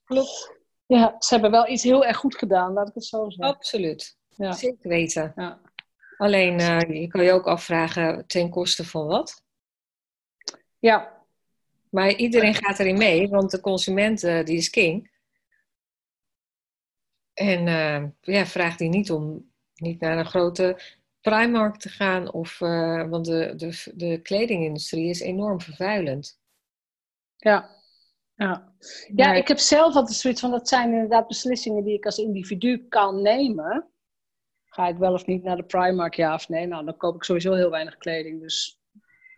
[0.04, 0.54] Klopt.
[0.86, 3.54] Ja, ze hebben wel iets heel erg goed gedaan, laat ik het zo zeggen.
[3.54, 4.18] Absoluut.
[4.28, 4.52] Ja.
[4.52, 5.32] Zeker weten.
[5.36, 5.60] Ja.
[6.16, 9.44] Alleen, uh, je kan je ook afvragen ten koste van wat.
[10.78, 11.24] Ja.
[11.90, 15.10] Maar iedereen gaat erin mee, want de consument uh, die is king.
[17.34, 20.80] En uh, ja, vraagt die niet om niet naar een grote
[21.20, 26.40] Primark te gaan, of, uh, want de, de, de kledingindustrie is enorm vervuilend.
[27.36, 27.74] Ja.
[28.34, 28.72] Ja.
[29.14, 32.86] ja, ik heb zelf altijd zoiets van, dat zijn inderdaad beslissingen die ik als individu
[32.88, 33.88] kan nemen.
[34.64, 36.66] Ga ik wel of niet naar de Primark, ja of nee?
[36.66, 38.75] Nou, dan koop ik sowieso heel weinig kleding, dus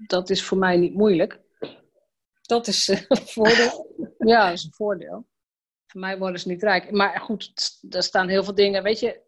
[0.07, 1.40] dat is voor mij niet moeilijk.
[2.42, 3.94] Dat is een voordeel.
[4.18, 5.26] ja, dat is een voordeel.
[5.86, 6.90] Voor mij worden ze niet rijk.
[6.90, 8.82] Maar goed, er staan heel veel dingen.
[8.82, 9.20] Weet je,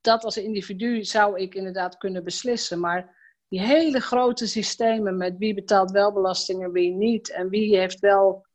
[0.00, 2.80] dat als individu zou ik inderdaad kunnen beslissen.
[2.80, 3.16] Maar
[3.48, 7.30] die hele grote systemen met wie betaalt wel belasting en wie niet.
[7.30, 8.46] En wie heeft wel,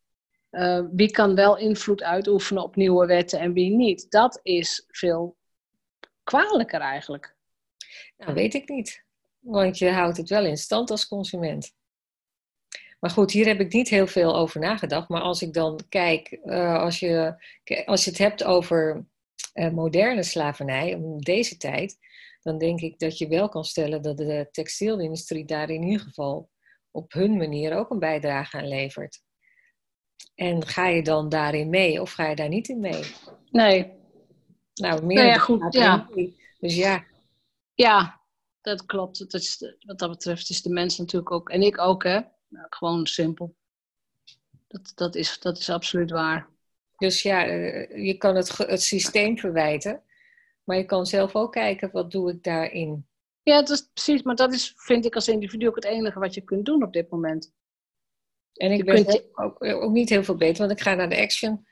[0.52, 4.12] uh, wie kan wel invloed uitoefenen op nieuwe wetten en wie niet.
[4.12, 5.38] Dat is veel
[6.24, 7.36] kwalijker eigenlijk.
[8.18, 9.08] Nou, weet ik niet.
[9.40, 11.78] Want je houdt het wel in stand als consument.
[13.00, 15.10] Maar goed, hier heb ik niet heel veel over nagedacht.
[15.10, 17.36] Maar als ik dan kijk, uh, als, je,
[17.86, 19.06] als je het hebt over
[19.54, 21.98] uh, moderne slavernij, in deze tijd,
[22.42, 26.50] dan denk ik dat je wel kan stellen dat de textielindustrie daar in ieder geval
[26.92, 29.22] op hun manier ook een bijdrage aan levert.
[30.36, 33.04] En ga je dan daarin mee of ga je daar niet in mee?
[33.52, 33.92] Nee.
[34.74, 36.10] Nou, meer nou ja, goed, ja.
[36.60, 37.06] Dus ja.
[37.74, 38.19] Ja,
[38.70, 39.32] dat klopt.
[39.32, 42.20] Dat is, wat dat betreft is de mens natuurlijk ook, en ik ook, hè.
[42.48, 43.56] Nou, gewoon simpel.
[44.68, 46.48] Dat, dat, is, dat is absoluut waar.
[46.98, 47.42] Dus ja,
[47.96, 50.04] je kan het, het systeem verwijten,
[50.64, 53.08] maar je kan zelf ook kijken, wat doe ik daarin?
[53.44, 56.34] Ja, dat is precies, maar dat is, vind ik als individu ook het enige wat
[56.34, 57.54] je kunt doen op dit moment.
[58.54, 61.10] En ik Je ben kunt ook, ook niet heel veel beter, want ik ga naar
[61.10, 61.68] de action.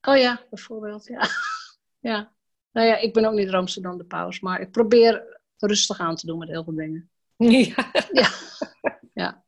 [0.00, 1.28] Oh ja, bijvoorbeeld, ja.
[2.10, 2.34] ja.
[2.72, 6.16] Nou ja, ik ben ook niet roomser dan de paus, maar ik probeer rustig aan
[6.16, 7.10] te doen met heel veel dingen.
[7.36, 7.90] Ja.
[8.12, 8.28] Ja.
[9.12, 9.44] ja.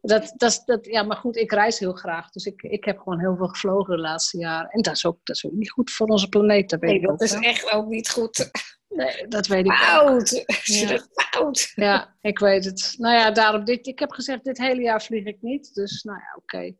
[0.00, 2.30] Dat, dat, dat, ja, maar goed, ik reis heel graag.
[2.30, 4.70] Dus ik, ik heb gewoon heel veel gevlogen de laatste jaren.
[4.70, 6.70] En dat is ook, dat is ook niet goed voor onze planeet.
[6.70, 8.50] Dat weet Nee, ik dat ook is echt ook niet goed.
[8.88, 9.76] Nee, dat weet ik ook.
[9.76, 10.44] Fout.
[10.64, 10.98] Ja.
[11.30, 11.72] Fout.
[11.74, 12.94] Ja, ik weet het.
[12.98, 13.86] Nou ja, daarom dit.
[13.86, 15.74] Ik heb gezegd, dit hele jaar vlieg ik niet.
[15.74, 16.74] Dus nou ja, oké.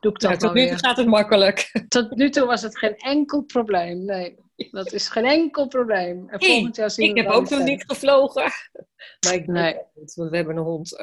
[0.00, 0.78] Doe ik dat maar tot nu toe weer.
[0.78, 1.84] gaat het makkelijk.
[1.88, 4.04] Tot nu toe was het geen enkel probleem.
[4.04, 4.38] Nee,
[4.70, 6.28] dat is geen enkel probleem.
[6.28, 8.50] En volgend jaar zien Ik we heb ook nog niet gevlogen.
[9.24, 9.74] Maar ik Nee.
[9.94, 10.96] niet, want we hebben een hond.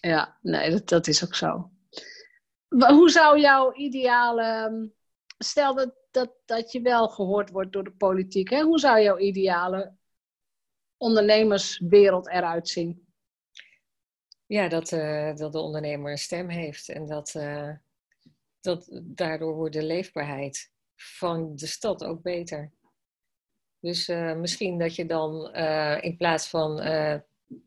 [0.00, 1.70] Ja, nee, dat, dat is ook zo.
[2.68, 4.42] Wa- Hoe zou jouw ideale...
[4.42, 4.86] ehm,
[5.38, 8.50] Stel dat, dat, dat je wel gehoord wordt door de politiek.
[8.50, 8.62] Hè?
[8.62, 9.94] Hoe zou jouw ideale
[10.96, 13.06] ondernemerswereld eruit zien?
[14.46, 16.88] Ja, dat, eh, dat de ondernemer een stem heeft.
[16.88, 17.70] En dat, eh,
[18.60, 22.72] dat daardoor wordt de leefbaarheid van de stad ook beter.
[23.84, 27.18] Dus eh, misschien dat je dan eh, in plaats van eh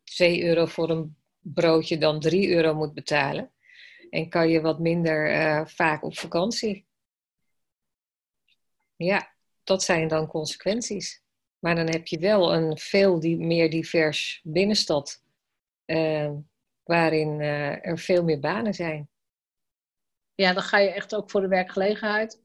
[0.04, 3.52] 2 euro voor een broodje dan 3 euro moet betalen.
[4.10, 6.86] En kan je wat minder vaak op vakantie.
[8.96, 11.24] Ja, dat zijn dan consequenties.
[11.60, 15.24] Maar dan heb je wel een veel die, meer divers binnenstad.
[16.84, 19.10] waarin er veel meer banen zijn.
[20.36, 22.42] Ja, dan ga je echt ook voor de werkgelegenheid.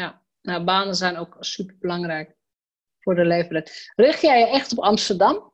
[0.00, 0.22] Ja.
[0.42, 2.36] Nou, banen zijn ook super belangrijk
[3.00, 3.92] voor de leefbaarheid.
[3.94, 5.52] Richt jij je echt op Amsterdam?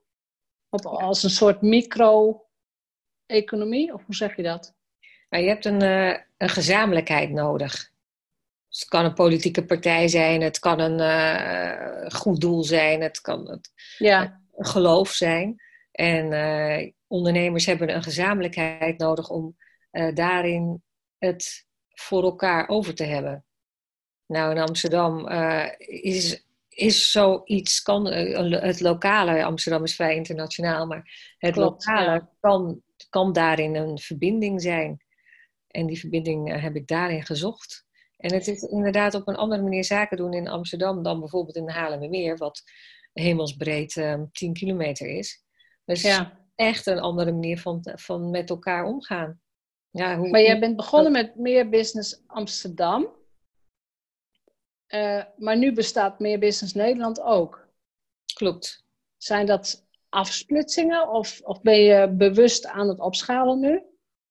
[0.69, 3.95] Op, als een soort micro-economie?
[3.95, 4.75] Of hoe zeg je dat?
[5.29, 7.91] Maar je hebt een, uh, een gezamenlijkheid nodig.
[8.69, 13.21] Dus het kan een politieke partij zijn, het kan een uh, goed doel zijn, het
[13.21, 14.41] kan het, ja.
[14.57, 15.63] een geloof zijn.
[15.91, 19.57] En uh, ondernemers hebben een gezamenlijkheid nodig om
[20.15, 20.83] daarin
[21.19, 23.45] het voor elkaar over te hebben.
[24.33, 25.29] Nou, in Amsterdam
[25.79, 28.07] is, is zoiets, kan,
[28.53, 32.31] het lokale, Amsterdam is vrij internationaal, maar het Klopt, lokale ja.
[32.41, 35.03] kan, kan daarin een verbinding zijn.
[35.67, 37.87] En die verbinding heb ik daarin gezocht.
[38.17, 41.67] En het is inderdaad op een andere manier zaken doen in Amsterdam dan bijvoorbeeld in
[41.67, 42.63] de Haarlemmermeer, wat
[43.13, 45.45] hemelsbreed um, 10 kilometer is.
[45.85, 46.39] Dus Ja.
[46.55, 49.41] echt een andere manier van, van met elkaar omgaan.
[49.91, 53.09] Ja, hoe, Maar jij bent begonnen met Meer Business Amsterdam.
[54.93, 57.69] Eh, maar nu bestaat Meer Business Nederland ook.
[58.35, 58.85] Klopt.
[59.17, 63.83] Zijn dat afsplitsingen of, of ben je bewust aan het opschalen nu?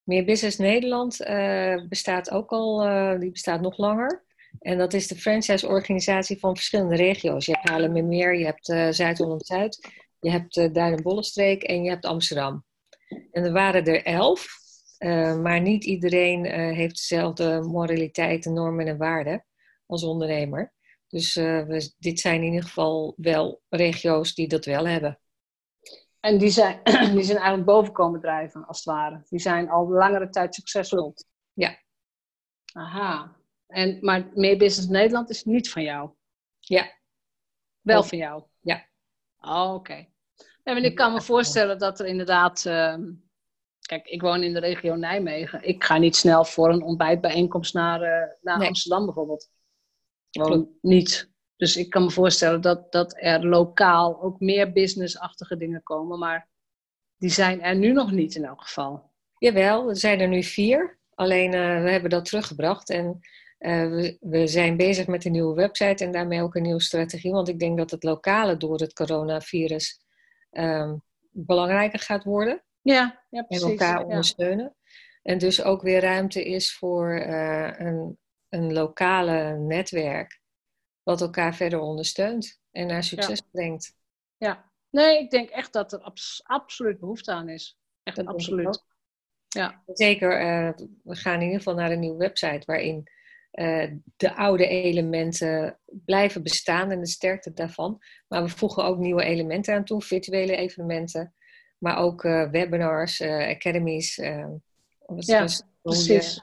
[0.03, 4.25] Meer Business Nederland uh, bestaat ook al, uh, die bestaat nog langer.
[4.59, 7.45] En dat is de franchise-organisatie van verschillende regio's.
[7.45, 9.89] Je hebt Haarlemmermeer, je hebt Zuid-Holland-Zuid,
[10.19, 12.65] je hebt uh, Duin- en en je hebt Amsterdam.
[13.31, 14.47] En er waren er elf,
[15.41, 19.45] maar niet iedereen heeft dezelfde moraliteiten, normen en waarden
[19.91, 20.73] als ondernemer.
[21.07, 25.19] Dus we, dit zijn in ieder geval wel regio's die dat wel hebben.
[26.21, 26.81] En die zijn,
[27.15, 29.23] die zijn eigenlijk boven komen drijven, als het ware.
[29.29, 31.13] Die zijn al langere tijd succesvol.
[31.53, 31.79] Ja.
[32.73, 33.35] Aha.
[33.67, 36.11] En, maar Meer Business Nederland is niet van jou?
[36.59, 36.91] Ja.
[37.81, 38.43] Wel van jou?
[38.59, 38.87] Ja.
[39.39, 39.73] Oh, oké.
[39.73, 40.13] Okay.
[40.63, 42.65] En ik kan me voorstellen dat er inderdaad...
[42.65, 42.95] Uh,
[43.79, 45.63] kijk, ik woon in de regio Nijmegen.
[45.63, 48.67] Ik ga niet snel voor een ontbijtbijeenkomst naar, uh, naar nee.
[48.67, 49.49] Amsterdam bijvoorbeeld.
[50.31, 51.29] Gewoon niet.
[51.55, 56.19] Dus ik kan me voorstellen dat, dat er lokaal ook meer businessachtige dingen komen.
[56.19, 56.49] Maar
[57.17, 59.11] die zijn er nu nog niet in elk geval.
[59.37, 60.99] Jawel, er zijn er nu vier.
[61.13, 62.89] Alleen uh, we hebben dat teruggebracht.
[62.89, 63.19] En
[63.59, 67.31] uh, we, we, zijn bezig met een nieuwe website en daarmee ook een nieuwe strategie.
[67.31, 70.01] Want ik denk dat het lokale door het coronavirus
[70.51, 72.63] um, belangrijker gaat worden.
[72.81, 73.63] Ja, ja precies.
[73.63, 74.05] En elkaar ja.
[74.05, 74.75] ondersteunen.
[75.23, 78.17] En dus ook weer ruimte is voor uh, een,
[78.51, 80.39] een lokale netwerk
[81.03, 83.45] wat elkaar verder ondersteunt en naar succes ja.
[83.51, 83.95] brengt.
[84.37, 87.79] Ja, nee, ik denk echt dat er abs absoluut behoefte aan is.
[88.03, 88.83] Echt dat absoluut.
[89.47, 89.83] Ja.
[89.93, 90.71] Zeker, uh,
[91.03, 93.09] we gaan in ieder geval naar een nieuwe website waarin
[93.51, 98.01] uh, de oude elementen blijven bestaan en de sterkte daarvan.
[98.27, 101.33] Maar we voegen ook nieuwe elementen aan toe, virtuele evenementen,
[101.77, 104.15] maar ook uh, webinars, academies.
[105.15, 105.47] ja,
[105.81, 106.41] precies.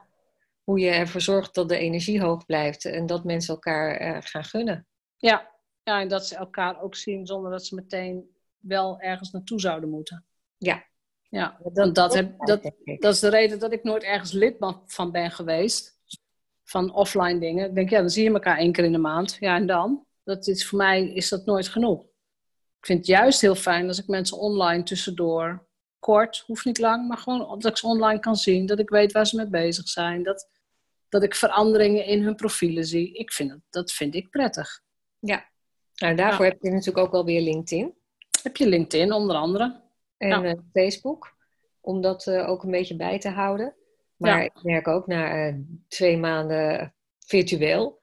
[0.69, 4.45] Hoe je ervoor zorgt dat de energie hoog blijft en dat mensen elkaar uh, gaan
[4.45, 4.87] gunnen.
[5.17, 5.51] Ja.
[5.83, 9.91] ja, en dat ze elkaar ook zien zonder dat ze meteen wel ergens naartoe zouden
[9.91, 10.25] moeten.
[10.59, 10.85] Ja.
[11.29, 14.57] Ja, dat, dat, heb, dat, dat is de reden dat ik nooit ergens lid
[14.87, 16.01] van ben geweest.
[16.65, 17.69] Van offline dingen.
[17.69, 19.37] Ik denk, ja, dan zie je elkaar één keer in de maand.
[19.41, 20.07] Ja, en dan?
[20.25, 22.03] Dat is, voor mij is dat nooit genoeg.
[22.79, 25.67] Ik vind het juist heel fijn als ik mensen online tussendoor,
[25.99, 28.67] kort, hoeft niet lang, maar gewoon dat ik ze online kan zien.
[28.67, 30.23] Dat ik weet waar ze mee bezig zijn.
[30.23, 30.49] Dat,
[31.09, 33.13] dat ik veranderingen in hun profielen zie.
[33.13, 34.81] Ik vind dat, dat vind ik prettig.
[35.19, 35.49] Ja,
[35.95, 36.51] nou, daarvoor ja.
[36.51, 37.95] heb je natuurlijk ook alweer LinkedIn.
[38.43, 39.81] Heb je LinkedIn onder andere.
[40.17, 40.45] En ja.
[40.45, 41.37] uh, Facebook,
[41.81, 43.75] om dat uh, ook een beetje bij te houden.
[44.17, 44.45] Maar ja.
[44.45, 45.55] ik merk ook na uh,
[45.89, 48.03] twee maanden virtueel,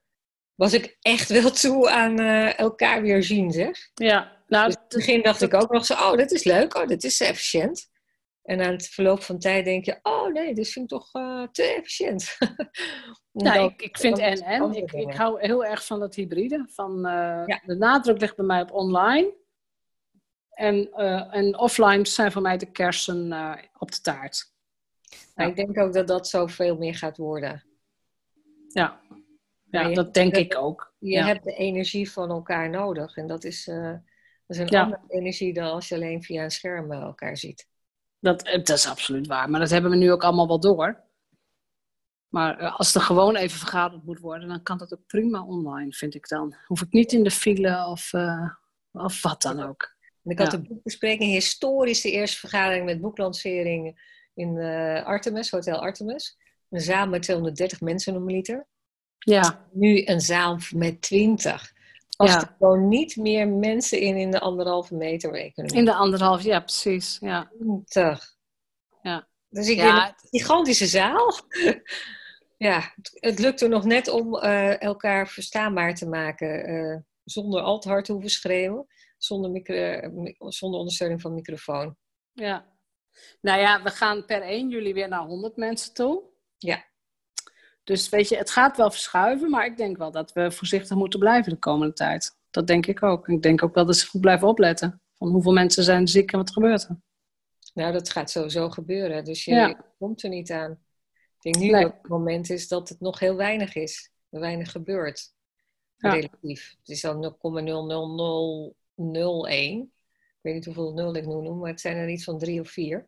[0.55, 2.19] was ik echt wel toe aan
[2.55, 3.89] elkaar weer zien, zeg.
[3.93, 6.43] Ja, nou, dus in het begin dacht dat, ik ook nog zo, oh, dit is
[6.43, 7.89] leuk, oh, dit is efficiënt.
[8.45, 11.11] En aan het verloop van tijd denk je, oh nee, dit vind ik toch
[11.51, 12.37] te efficiënt.
[13.31, 14.73] nou, ik, ik vind en en.
[14.73, 16.67] Ik, ik hou heel erg van dat hybride.
[16.69, 16.99] Van,
[17.45, 17.61] ja.
[17.65, 19.33] De nadruk ligt bij mij op online.
[20.49, 23.33] En, uh, en offline zijn voor mij de kersen
[23.77, 24.53] op de taart.
[25.35, 25.45] Ja.
[25.45, 27.63] Ik denk ook dat dat zoveel meer gaat worden.
[28.67, 29.01] Ja,
[29.69, 30.93] ja dat denk ik ook.
[30.99, 31.25] Je ja.
[31.25, 33.15] hebt de energie van elkaar nodig.
[33.15, 34.01] En dat is, dat
[34.47, 37.67] is een andere energie dan als je alleen via een scherm elkaar ziet.
[38.25, 39.49] Dat, dat is absoluut waar.
[39.49, 41.03] Maar dat hebben we nu ook allemaal wel door.
[42.27, 46.15] Maar als er gewoon even vergaderd moet worden, dan kan dat ook prima online, vind
[46.15, 46.55] ik dan.
[46.65, 48.13] Hoef ik niet in de file of,
[48.91, 49.95] of wat dan ook.
[50.23, 50.57] En ik had ja.
[50.57, 54.01] de boekbespreking, historisch de eerste vergadering met boeklancering
[54.33, 56.37] in uh, Artemis, Hotel Artemis.
[56.69, 58.67] Een zaal met 230 mensen normaliter.
[59.17, 59.67] Ja.
[59.71, 61.73] Nu een zaal met 20.
[62.17, 62.41] Als ja.
[62.41, 65.77] er gewoon niet meer mensen in in de anderhalve meter economie.
[65.77, 67.17] In de anderhalve, ja precies.
[67.21, 67.51] Ja.
[67.57, 68.35] 20.
[69.01, 69.27] Ja.
[69.49, 70.07] Dus ik ja.
[70.07, 71.33] een gigantische zaal.
[72.57, 76.65] Ja, het, het lukte nog net om eh, elkaar verstaanbaar te maken.
[76.65, 78.87] eh, zonder al te hard te hoeven schreeuwen.
[79.17, 79.99] Zonder, micro,
[80.49, 81.97] zonder ondersteuning van microfoon.
[82.33, 82.65] Ja.
[83.41, 86.23] Nou ja, we gaan per 1 juli weer naar 100 mensen toe.
[86.57, 86.85] Ja.
[87.85, 91.19] Dus weet je, het gaat wel verschuiven, maar ik denk wel dat we voorzichtig moeten
[91.19, 92.37] blijven de komende tijd.
[92.51, 93.27] Dat denk ik ook.
[93.29, 95.01] Ik denk ook wel dat ze goed blijven opletten.
[95.13, 96.97] Van hoeveel mensen zijn ziek en wat gebeurt er.
[97.73, 99.23] Nou, dat gaat sowieso gebeuren.
[99.23, 99.83] Dus je, Ja.
[99.97, 100.71] komt er niet aan.
[101.11, 101.83] Ik denk nu Nee.
[101.83, 104.11] dat het moment is dat het nog heel weinig is.
[104.29, 105.33] Er weinig gebeurt.
[105.97, 106.11] Ja.
[106.13, 106.75] Relatief.
[106.79, 109.81] Het is dan 0,00001.
[109.81, 109.89] Ik
[110.41, 112.69] weet niet hoeveel nul ik nu noem, maar het zijn er iets van drie of
[112.69, 113.07] vier.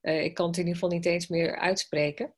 [0.00, 2.34] Eh, ik kan het in ieder geval niet eens meer uitspreken.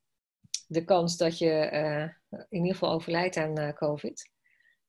[0.67, 4.31] De kans dat je eh, in ieder geval overlijdt aan eh, COVID.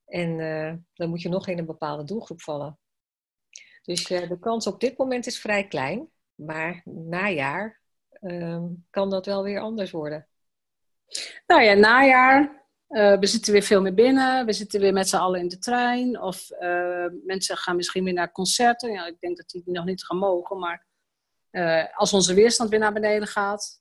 [0.06, 2.78] En eh, dan moet je nog in een bepaalde doelgroep vallen.
[3.82, 6.10] Dus de kans op dit moment is vrij klein.
[6.34, 10.28] Maar najaar ehm, kan dat wel weer anders worden.
[11.46, 12.66] Nou ja, najaar.
[12.88, 14.46] we zitten weer veel meer binnen.
[14.46, 16.20] We zitten weer met z'n allen in de trein.
[16.20, 16.48] Of
[17.24, 18.92] mensen gaan misschien weer naar concerten.
[18.92, 20.58] Ja, ik denk dat die nog niet gaan mogen.
[20.58, 20.86] Maar
[21.94, 23.80] als onze weerstand weer naar beneden gaat,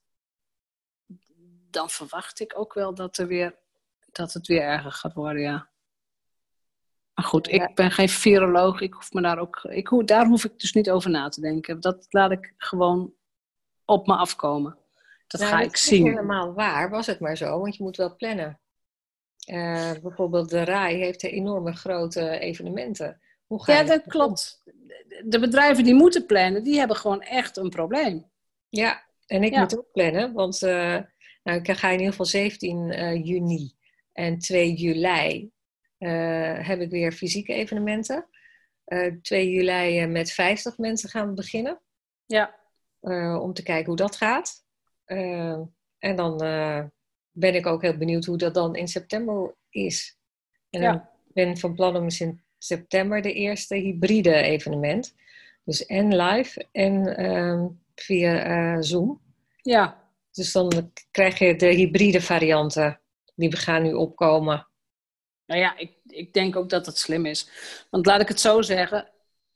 [1.77, 3.55] dan verwacht ik ook wel dat, er weer,
[4.11, 5.69] dat het weer erger gaat worden, ja.
[7.13, 8.81] Maar goed, ik ben geen viroloog.
[8.81, 11.79] Ik hoef me daar ook, ik, daar hoef ik dus niet over na te denken.
[11.81, 13.13] Dat laat ik gewoon
[13.85, 14.77] op me afkomen.
[15.27, 16.03] Dat Nou, ga dat ik is zien.
[16.03, 18.59] niet helemaal waar, was het maar zo, want je moet wel plannen.
[19.45, 23.21] Eh, bijvoorbeeld de RAI heeft enorme grote evenementen.
[23.45, 24.63] Hoe ga Ja, je dat klopt.
[25.25, 28.29] De bedrijven die moeten plannen, die hebben gewoon echt een probleem.
[28.69, 29.59] Ja, en ik Ja.
[29.59, 30.97] moet ook plannen, want eh,
[31.47, 33.71] nou, ik ga in ieder geval 17 eh, juni
[34.13, 35.51] en 2 juli
[35.97, 38.27] eh, heb ik weer fysieke evenementen.
[38.83, 41.81] Eh 2 juli eh, met 50 mensen gaan we beginnen.
[42.25, 42.55] Ja.
[43.39, 44.65] om te kijken hoe dat gaat.
[45.99, 46.37] En dan
[47.31, 50.17] ben ik ook heel benieuwd hoe dat dan in september is.
[50.69, 50.93] En Ja.
[51.27, 55.15] ik ben van plan om eens in september de eerste hybride evenement.
[55.63, 59.21] Dus en live en ehm, via Zoom.
[59.61, 60.06] Ja,
[60.37, 63.01] Dus dan krijg je de hybride varianten
[63.35, 64.67] die we gaan nu opkomen.
[65.45, 67.49] nou ja, ik, ik denk ook dat het slim is.
[67.89, 69.11] Want laat ik het zo zeggen,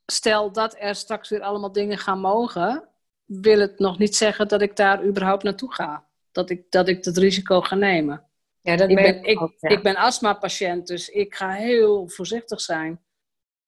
[0.05, 2.89] stel dat er straks weer allemaal dingen gaan mogen,
[3.25, 6.07] wil het nog niet zeggen dat ik daar überhaupt naartoe ga.
[6.31, 8.25] Dat ik dat, ik dat risico ga nemen.
[8.61, 9.69] Ja, dat Ik ben, ik, ook, ja.
[9.69, 13.01] ik ben astma-patiënt, dus ik ga heel voorzichtig zijn.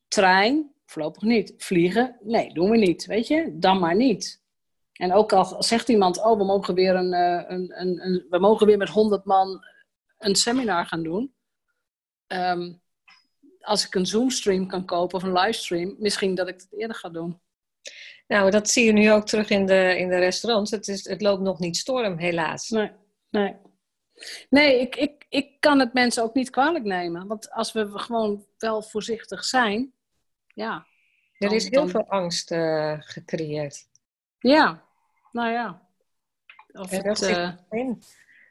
[0.07, 1.53] Trein, voorlopig niet.
[1.57, 3.05] Vliegen, nee, doen we niet.
[3.05, 4.42] Weet je, dan maar niet.
[4.93, 8.39] En ook al zegt iemand, oh, we mogen weer, een, eh, een, een, een- we
[8.39, 9.65] mogen weer met 100 man
[10.17, 11.33] een seminar gaan doen.
[12.27, 12.73] Ehm,
[13.59, 17.09] als ik een Zoom-stream kan kopen of een livestream, misschien dat ik het eerder ga
[17.09, 17.41] doen.
[18.27, 20.71] Nou, dat zie je nu ook terug in de, in de restaurants.
[20.71, 22.69] Het, is, het loopt nog niet storm, helaas.
[22.69, 22.91] Nee,
[23.29, 23.55] nee.
[24.49, 27.27] Nee, ik, ik, ik kan het mensen ook niet kwalijk nemen.
[27.27, 29.93] Want als we gewoon wel voorzichtig zijn,
[30.47, 30.85] ja.
[31.37, 33.87] Er is heel dan- veel angst eh, gecreëerd.
[34.43, 34.83] Ja,
[35.31, 35.81] nou ja.
[36.71, 37.51] Of En, het, eh,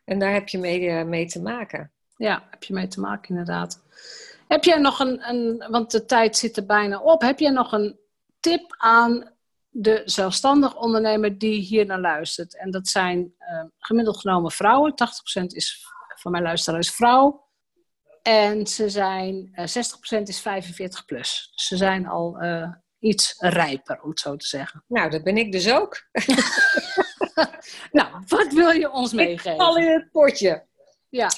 [0.04, 1.92] en daar heb je mee, eh, mee te maken.
[2.16, 3.82] ja, heb je mee te maken inderdaad.
[4.48, 7.72] Heb jij nog een, een, want de tijd zit er bijna op, heb jij nog
[7.72, 7.98] een
[8.40, 9.30] tip aan
[9.68, 12.56] de zelfstandig ondernemer die hier naar luistert?
[12.56, 17.46] En dat zijn eh, gemiddeld genomen vrouwen, 80% is van mijn luisteraars vrouw.
[18.22, 21.50] En ze zijn, eh 60% is 45 plus.
[21.54, 22.36] Dus ze zijn al
[23.02, 24.84] iets rijper, om het zo te zeggen.
[24.88, 25.96] Nou, dat ben ik dus ook.
[27.92, 29.76] Nou, wat wil je ons Al meegeven?
[29.76, 30.66] in het potje.
[31.08, 31.28] Ja,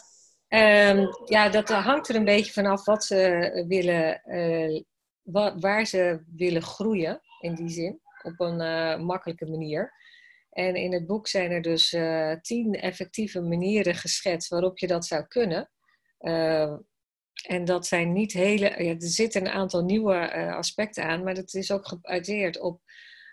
[0.48, 4.82] Ehm, ja, dat hangt er een beetje vanaf wat ze willen, eh,
[5.22, 9.92] wa- waar ze willen groeien, in die zin, op een eh, makkelijke manier.
[10.50, 15.06] En in het boek zijn er dus eh, tien effectieve manieren geschetst waarop je dat
[15.06, 15.70] zou kunnen.
[17.48, 18.82] En dat zijn niet hele.
[18.84, 22.80] Ja, er zitten een aantal nieuwe eh, aspecten aan, maar dat is ook gebaseerd op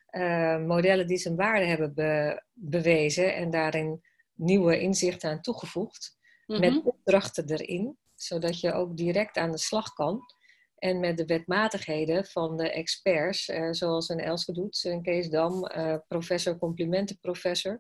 [0.06, 4.02] eh, modellen die zijn waarde hebben be- bewezen en daarin
[4.34, 6.88] nieuwe inzichten aan toegevoegd met Mhm.
[6.88, 10.20] opdrachten erin, zodat je ook direct aan de slag kan.
[10.76, 15.68] En met de wetmatigheden van de experts, eh, zoals een Elske Doets, een Kees Dam,
[16.08, 17.80] professor, complimentenprofessor,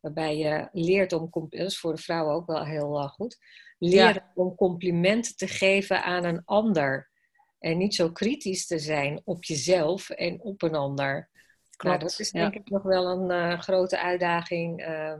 [0.00, 3.38] waarbij je leert om, dat is voor de vrouwen ook wel heel eh, goed,
[3.78, 7.10] leren om complimenten te geven aan een ander.
[7.58, 11.12] En niet zo kritisch te zijn op jezelf en op een ander.
[11.12, 12.40] Nou, Klopt, dat is ja.
[12.40, 15.18] denk ik nog wel een eh, grote uitdaging eh,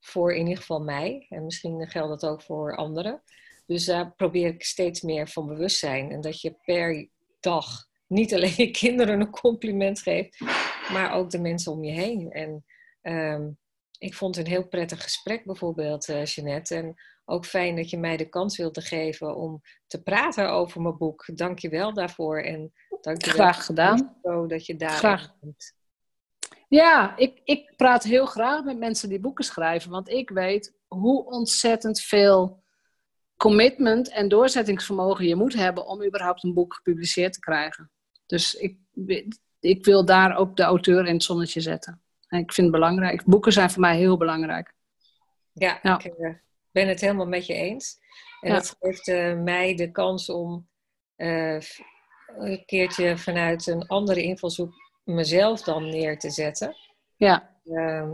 [0.00, 1.26] voor in ieder geval mij.
[1.28, 3.22] En misschien geldt dat ook voor anderen.
[3.66, 6.10] Dus daar probeer ik steeds meer van bewust zijn.
[6.10, 7.08] En dat je per
[7.40, 10.40] dag niet alleen je kinderen een compliment geeft,
[10.92, 12.30] maar ook de mensen om je heen.
[12.30, 12.64] En
[13.00, 13.48] ehm,
[14.02, 16.74] ik vond het een heel prettig gesprek bijvoorbeeld, uh, Jeanette.
[16.74, 16.94] En
[17.24, 21.24] ook fijn dat je mij de kans wilde geven om te praten over mijn boek.
[21.34, 22.38] Dank je wel daarvoor.
[22.38, 24.16] En dank je Graag gedaan.
[24.46, 25.34] Dat je daar Graag.
[25.40, 25.74] bent.
[26.68, 29.90] Ja, ik, ik praat heel graag met mensen die boeken schrijven.
[29.90, 32.62] Want ik weet hoe ontzettend veel
[33.36, 37.90] commitment en doorzettingsvermogen je moet hebben om überhaupt een boek gepubliceerd te krijgen.
[38.26, 38.76] Dus ik,
[39.60, 42.02] ik wil daar ook de auteur in het zonnetje zetten.
[42.32, 43.24] En ik vind het belangrijk.
[43.24, 44.74] Boeken zijn voor mij heel belangrijk.
[45.52, 46.34] Ja, ik uh,
[46.70, 47.98] ben het helemaal met je eens.
[48.40, 50.68] En dat geeft uh, mij de kans om
[51.16, 51.60] uh,
[52.38, 54.72] een keertje vanuit een andere invalshoek
[55.04, 56.76] mezelf dan neer te zetten.
[57.16, 57.56] Ja.
[57.64, 58.10] Ehm,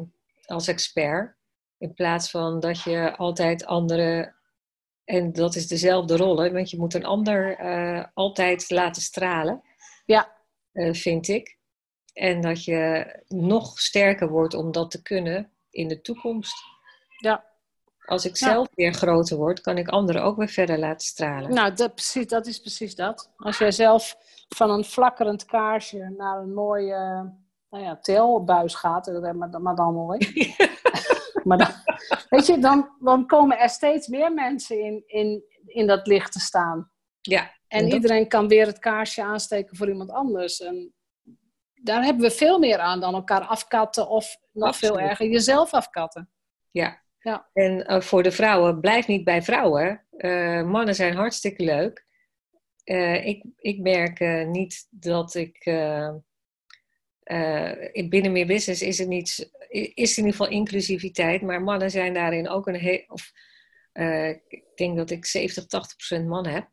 [0.47, 1.37] als expert.
[1.79, 4.35] In plaats van dat je altijd andere.
[5.05, 7.57] En dat is dezelfde rollen, want je moet een ander
[8.15, 9.63] altijd laten stralen.
[10.05, 10.37] Ja.
[10.73, 11.58] vind ik.
[12.19, 16.57] En dat je nog sterker wordt om dat te kunnen in de toekomst.
[17.17, 17.45] Ja.
[18.05, 21.55] Als ik zelf weer groter word, kan ik anderen ook weer verder laten stralen.
[21.55, 23.33] Nou, dat, precies, dat is precies dat.
[23.37, 24.17] Als jij zelf
[24.49, 27.33] van een flakkerend kaarsje naar een mooie
[27.71, 30.19] nou ja, telbuis gaat, maar, maar dan mooi.
[31.45, 31.71] maar dan,
[32.29, 36.41] weet je, dan, dan komen er steeds meer mensen in, in, in dat licht te
[36.41, 36.91] staan.
[37.21, 37.57] Ja.
[37.69, 40.61] En, iedereen kan weer het kaarsje aansteken voor iemand anders.
[40.61, 40.93] En
[41.89, 46.31] daar hebben we veel meer aan dan elkaar afkatten of nog veel erger jezelf afkatten.
[46.71, 47.03] Ja.
[47.19, 47.49] ja.
[47.53, 50.05] En uh, voor de vrouwen, blijf niet bij vrouwen.
[50.17, 52.07] Uh, mannen zijn hartstikke leuk.
[52.85, 55.65] Uh, ik, ik merk niet dat ik.
[58.09, 59.51] binnen meer business is het niet.
[59.95, 63.05] Is in ieder geval inclusiviteit, maar mannen zijn daarin ook een heel.
[63.09, 63.33] Of,
[64.49, 66.69] ik denk dat ik 70, 80 procent mannen heb.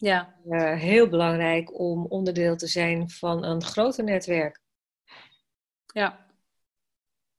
[0.00, 0.34] Ja.
[0.46, 4.60] Uh, heel belangrijk om onderdeel te zijn van een groter netwerk.
[5.86, 6.26] Ja.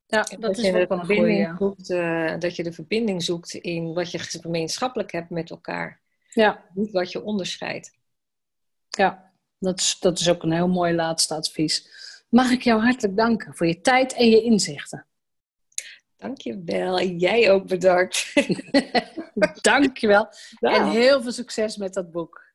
[0.05, 1.55] Ja, dat, dat is ook een goede.
[1.59, 6.01] Zoekt, uh, dat je de verbinding zoekt in wat je gemeenschappelijk hebt met elkaar.
[6.29, 6.65] Ja.
[6.73, 7.97] Niet wat je onderscheidt.
[8.89, 11.89] Ja, dat is, dat is ook een heel mooi laatste advies.
[12.29, 15.05] Mag ik jou hartelijk danken voor je tijd en je inzichten.
[16.17, 16.99] Dankjewel.
[16.99, 18.33] En jij ook bedankt.
[19.61, 20.27] Dankjewel.
[20.59, 20.75] Ja.
[20.75, 22.48] En heel veel succes met dat boek.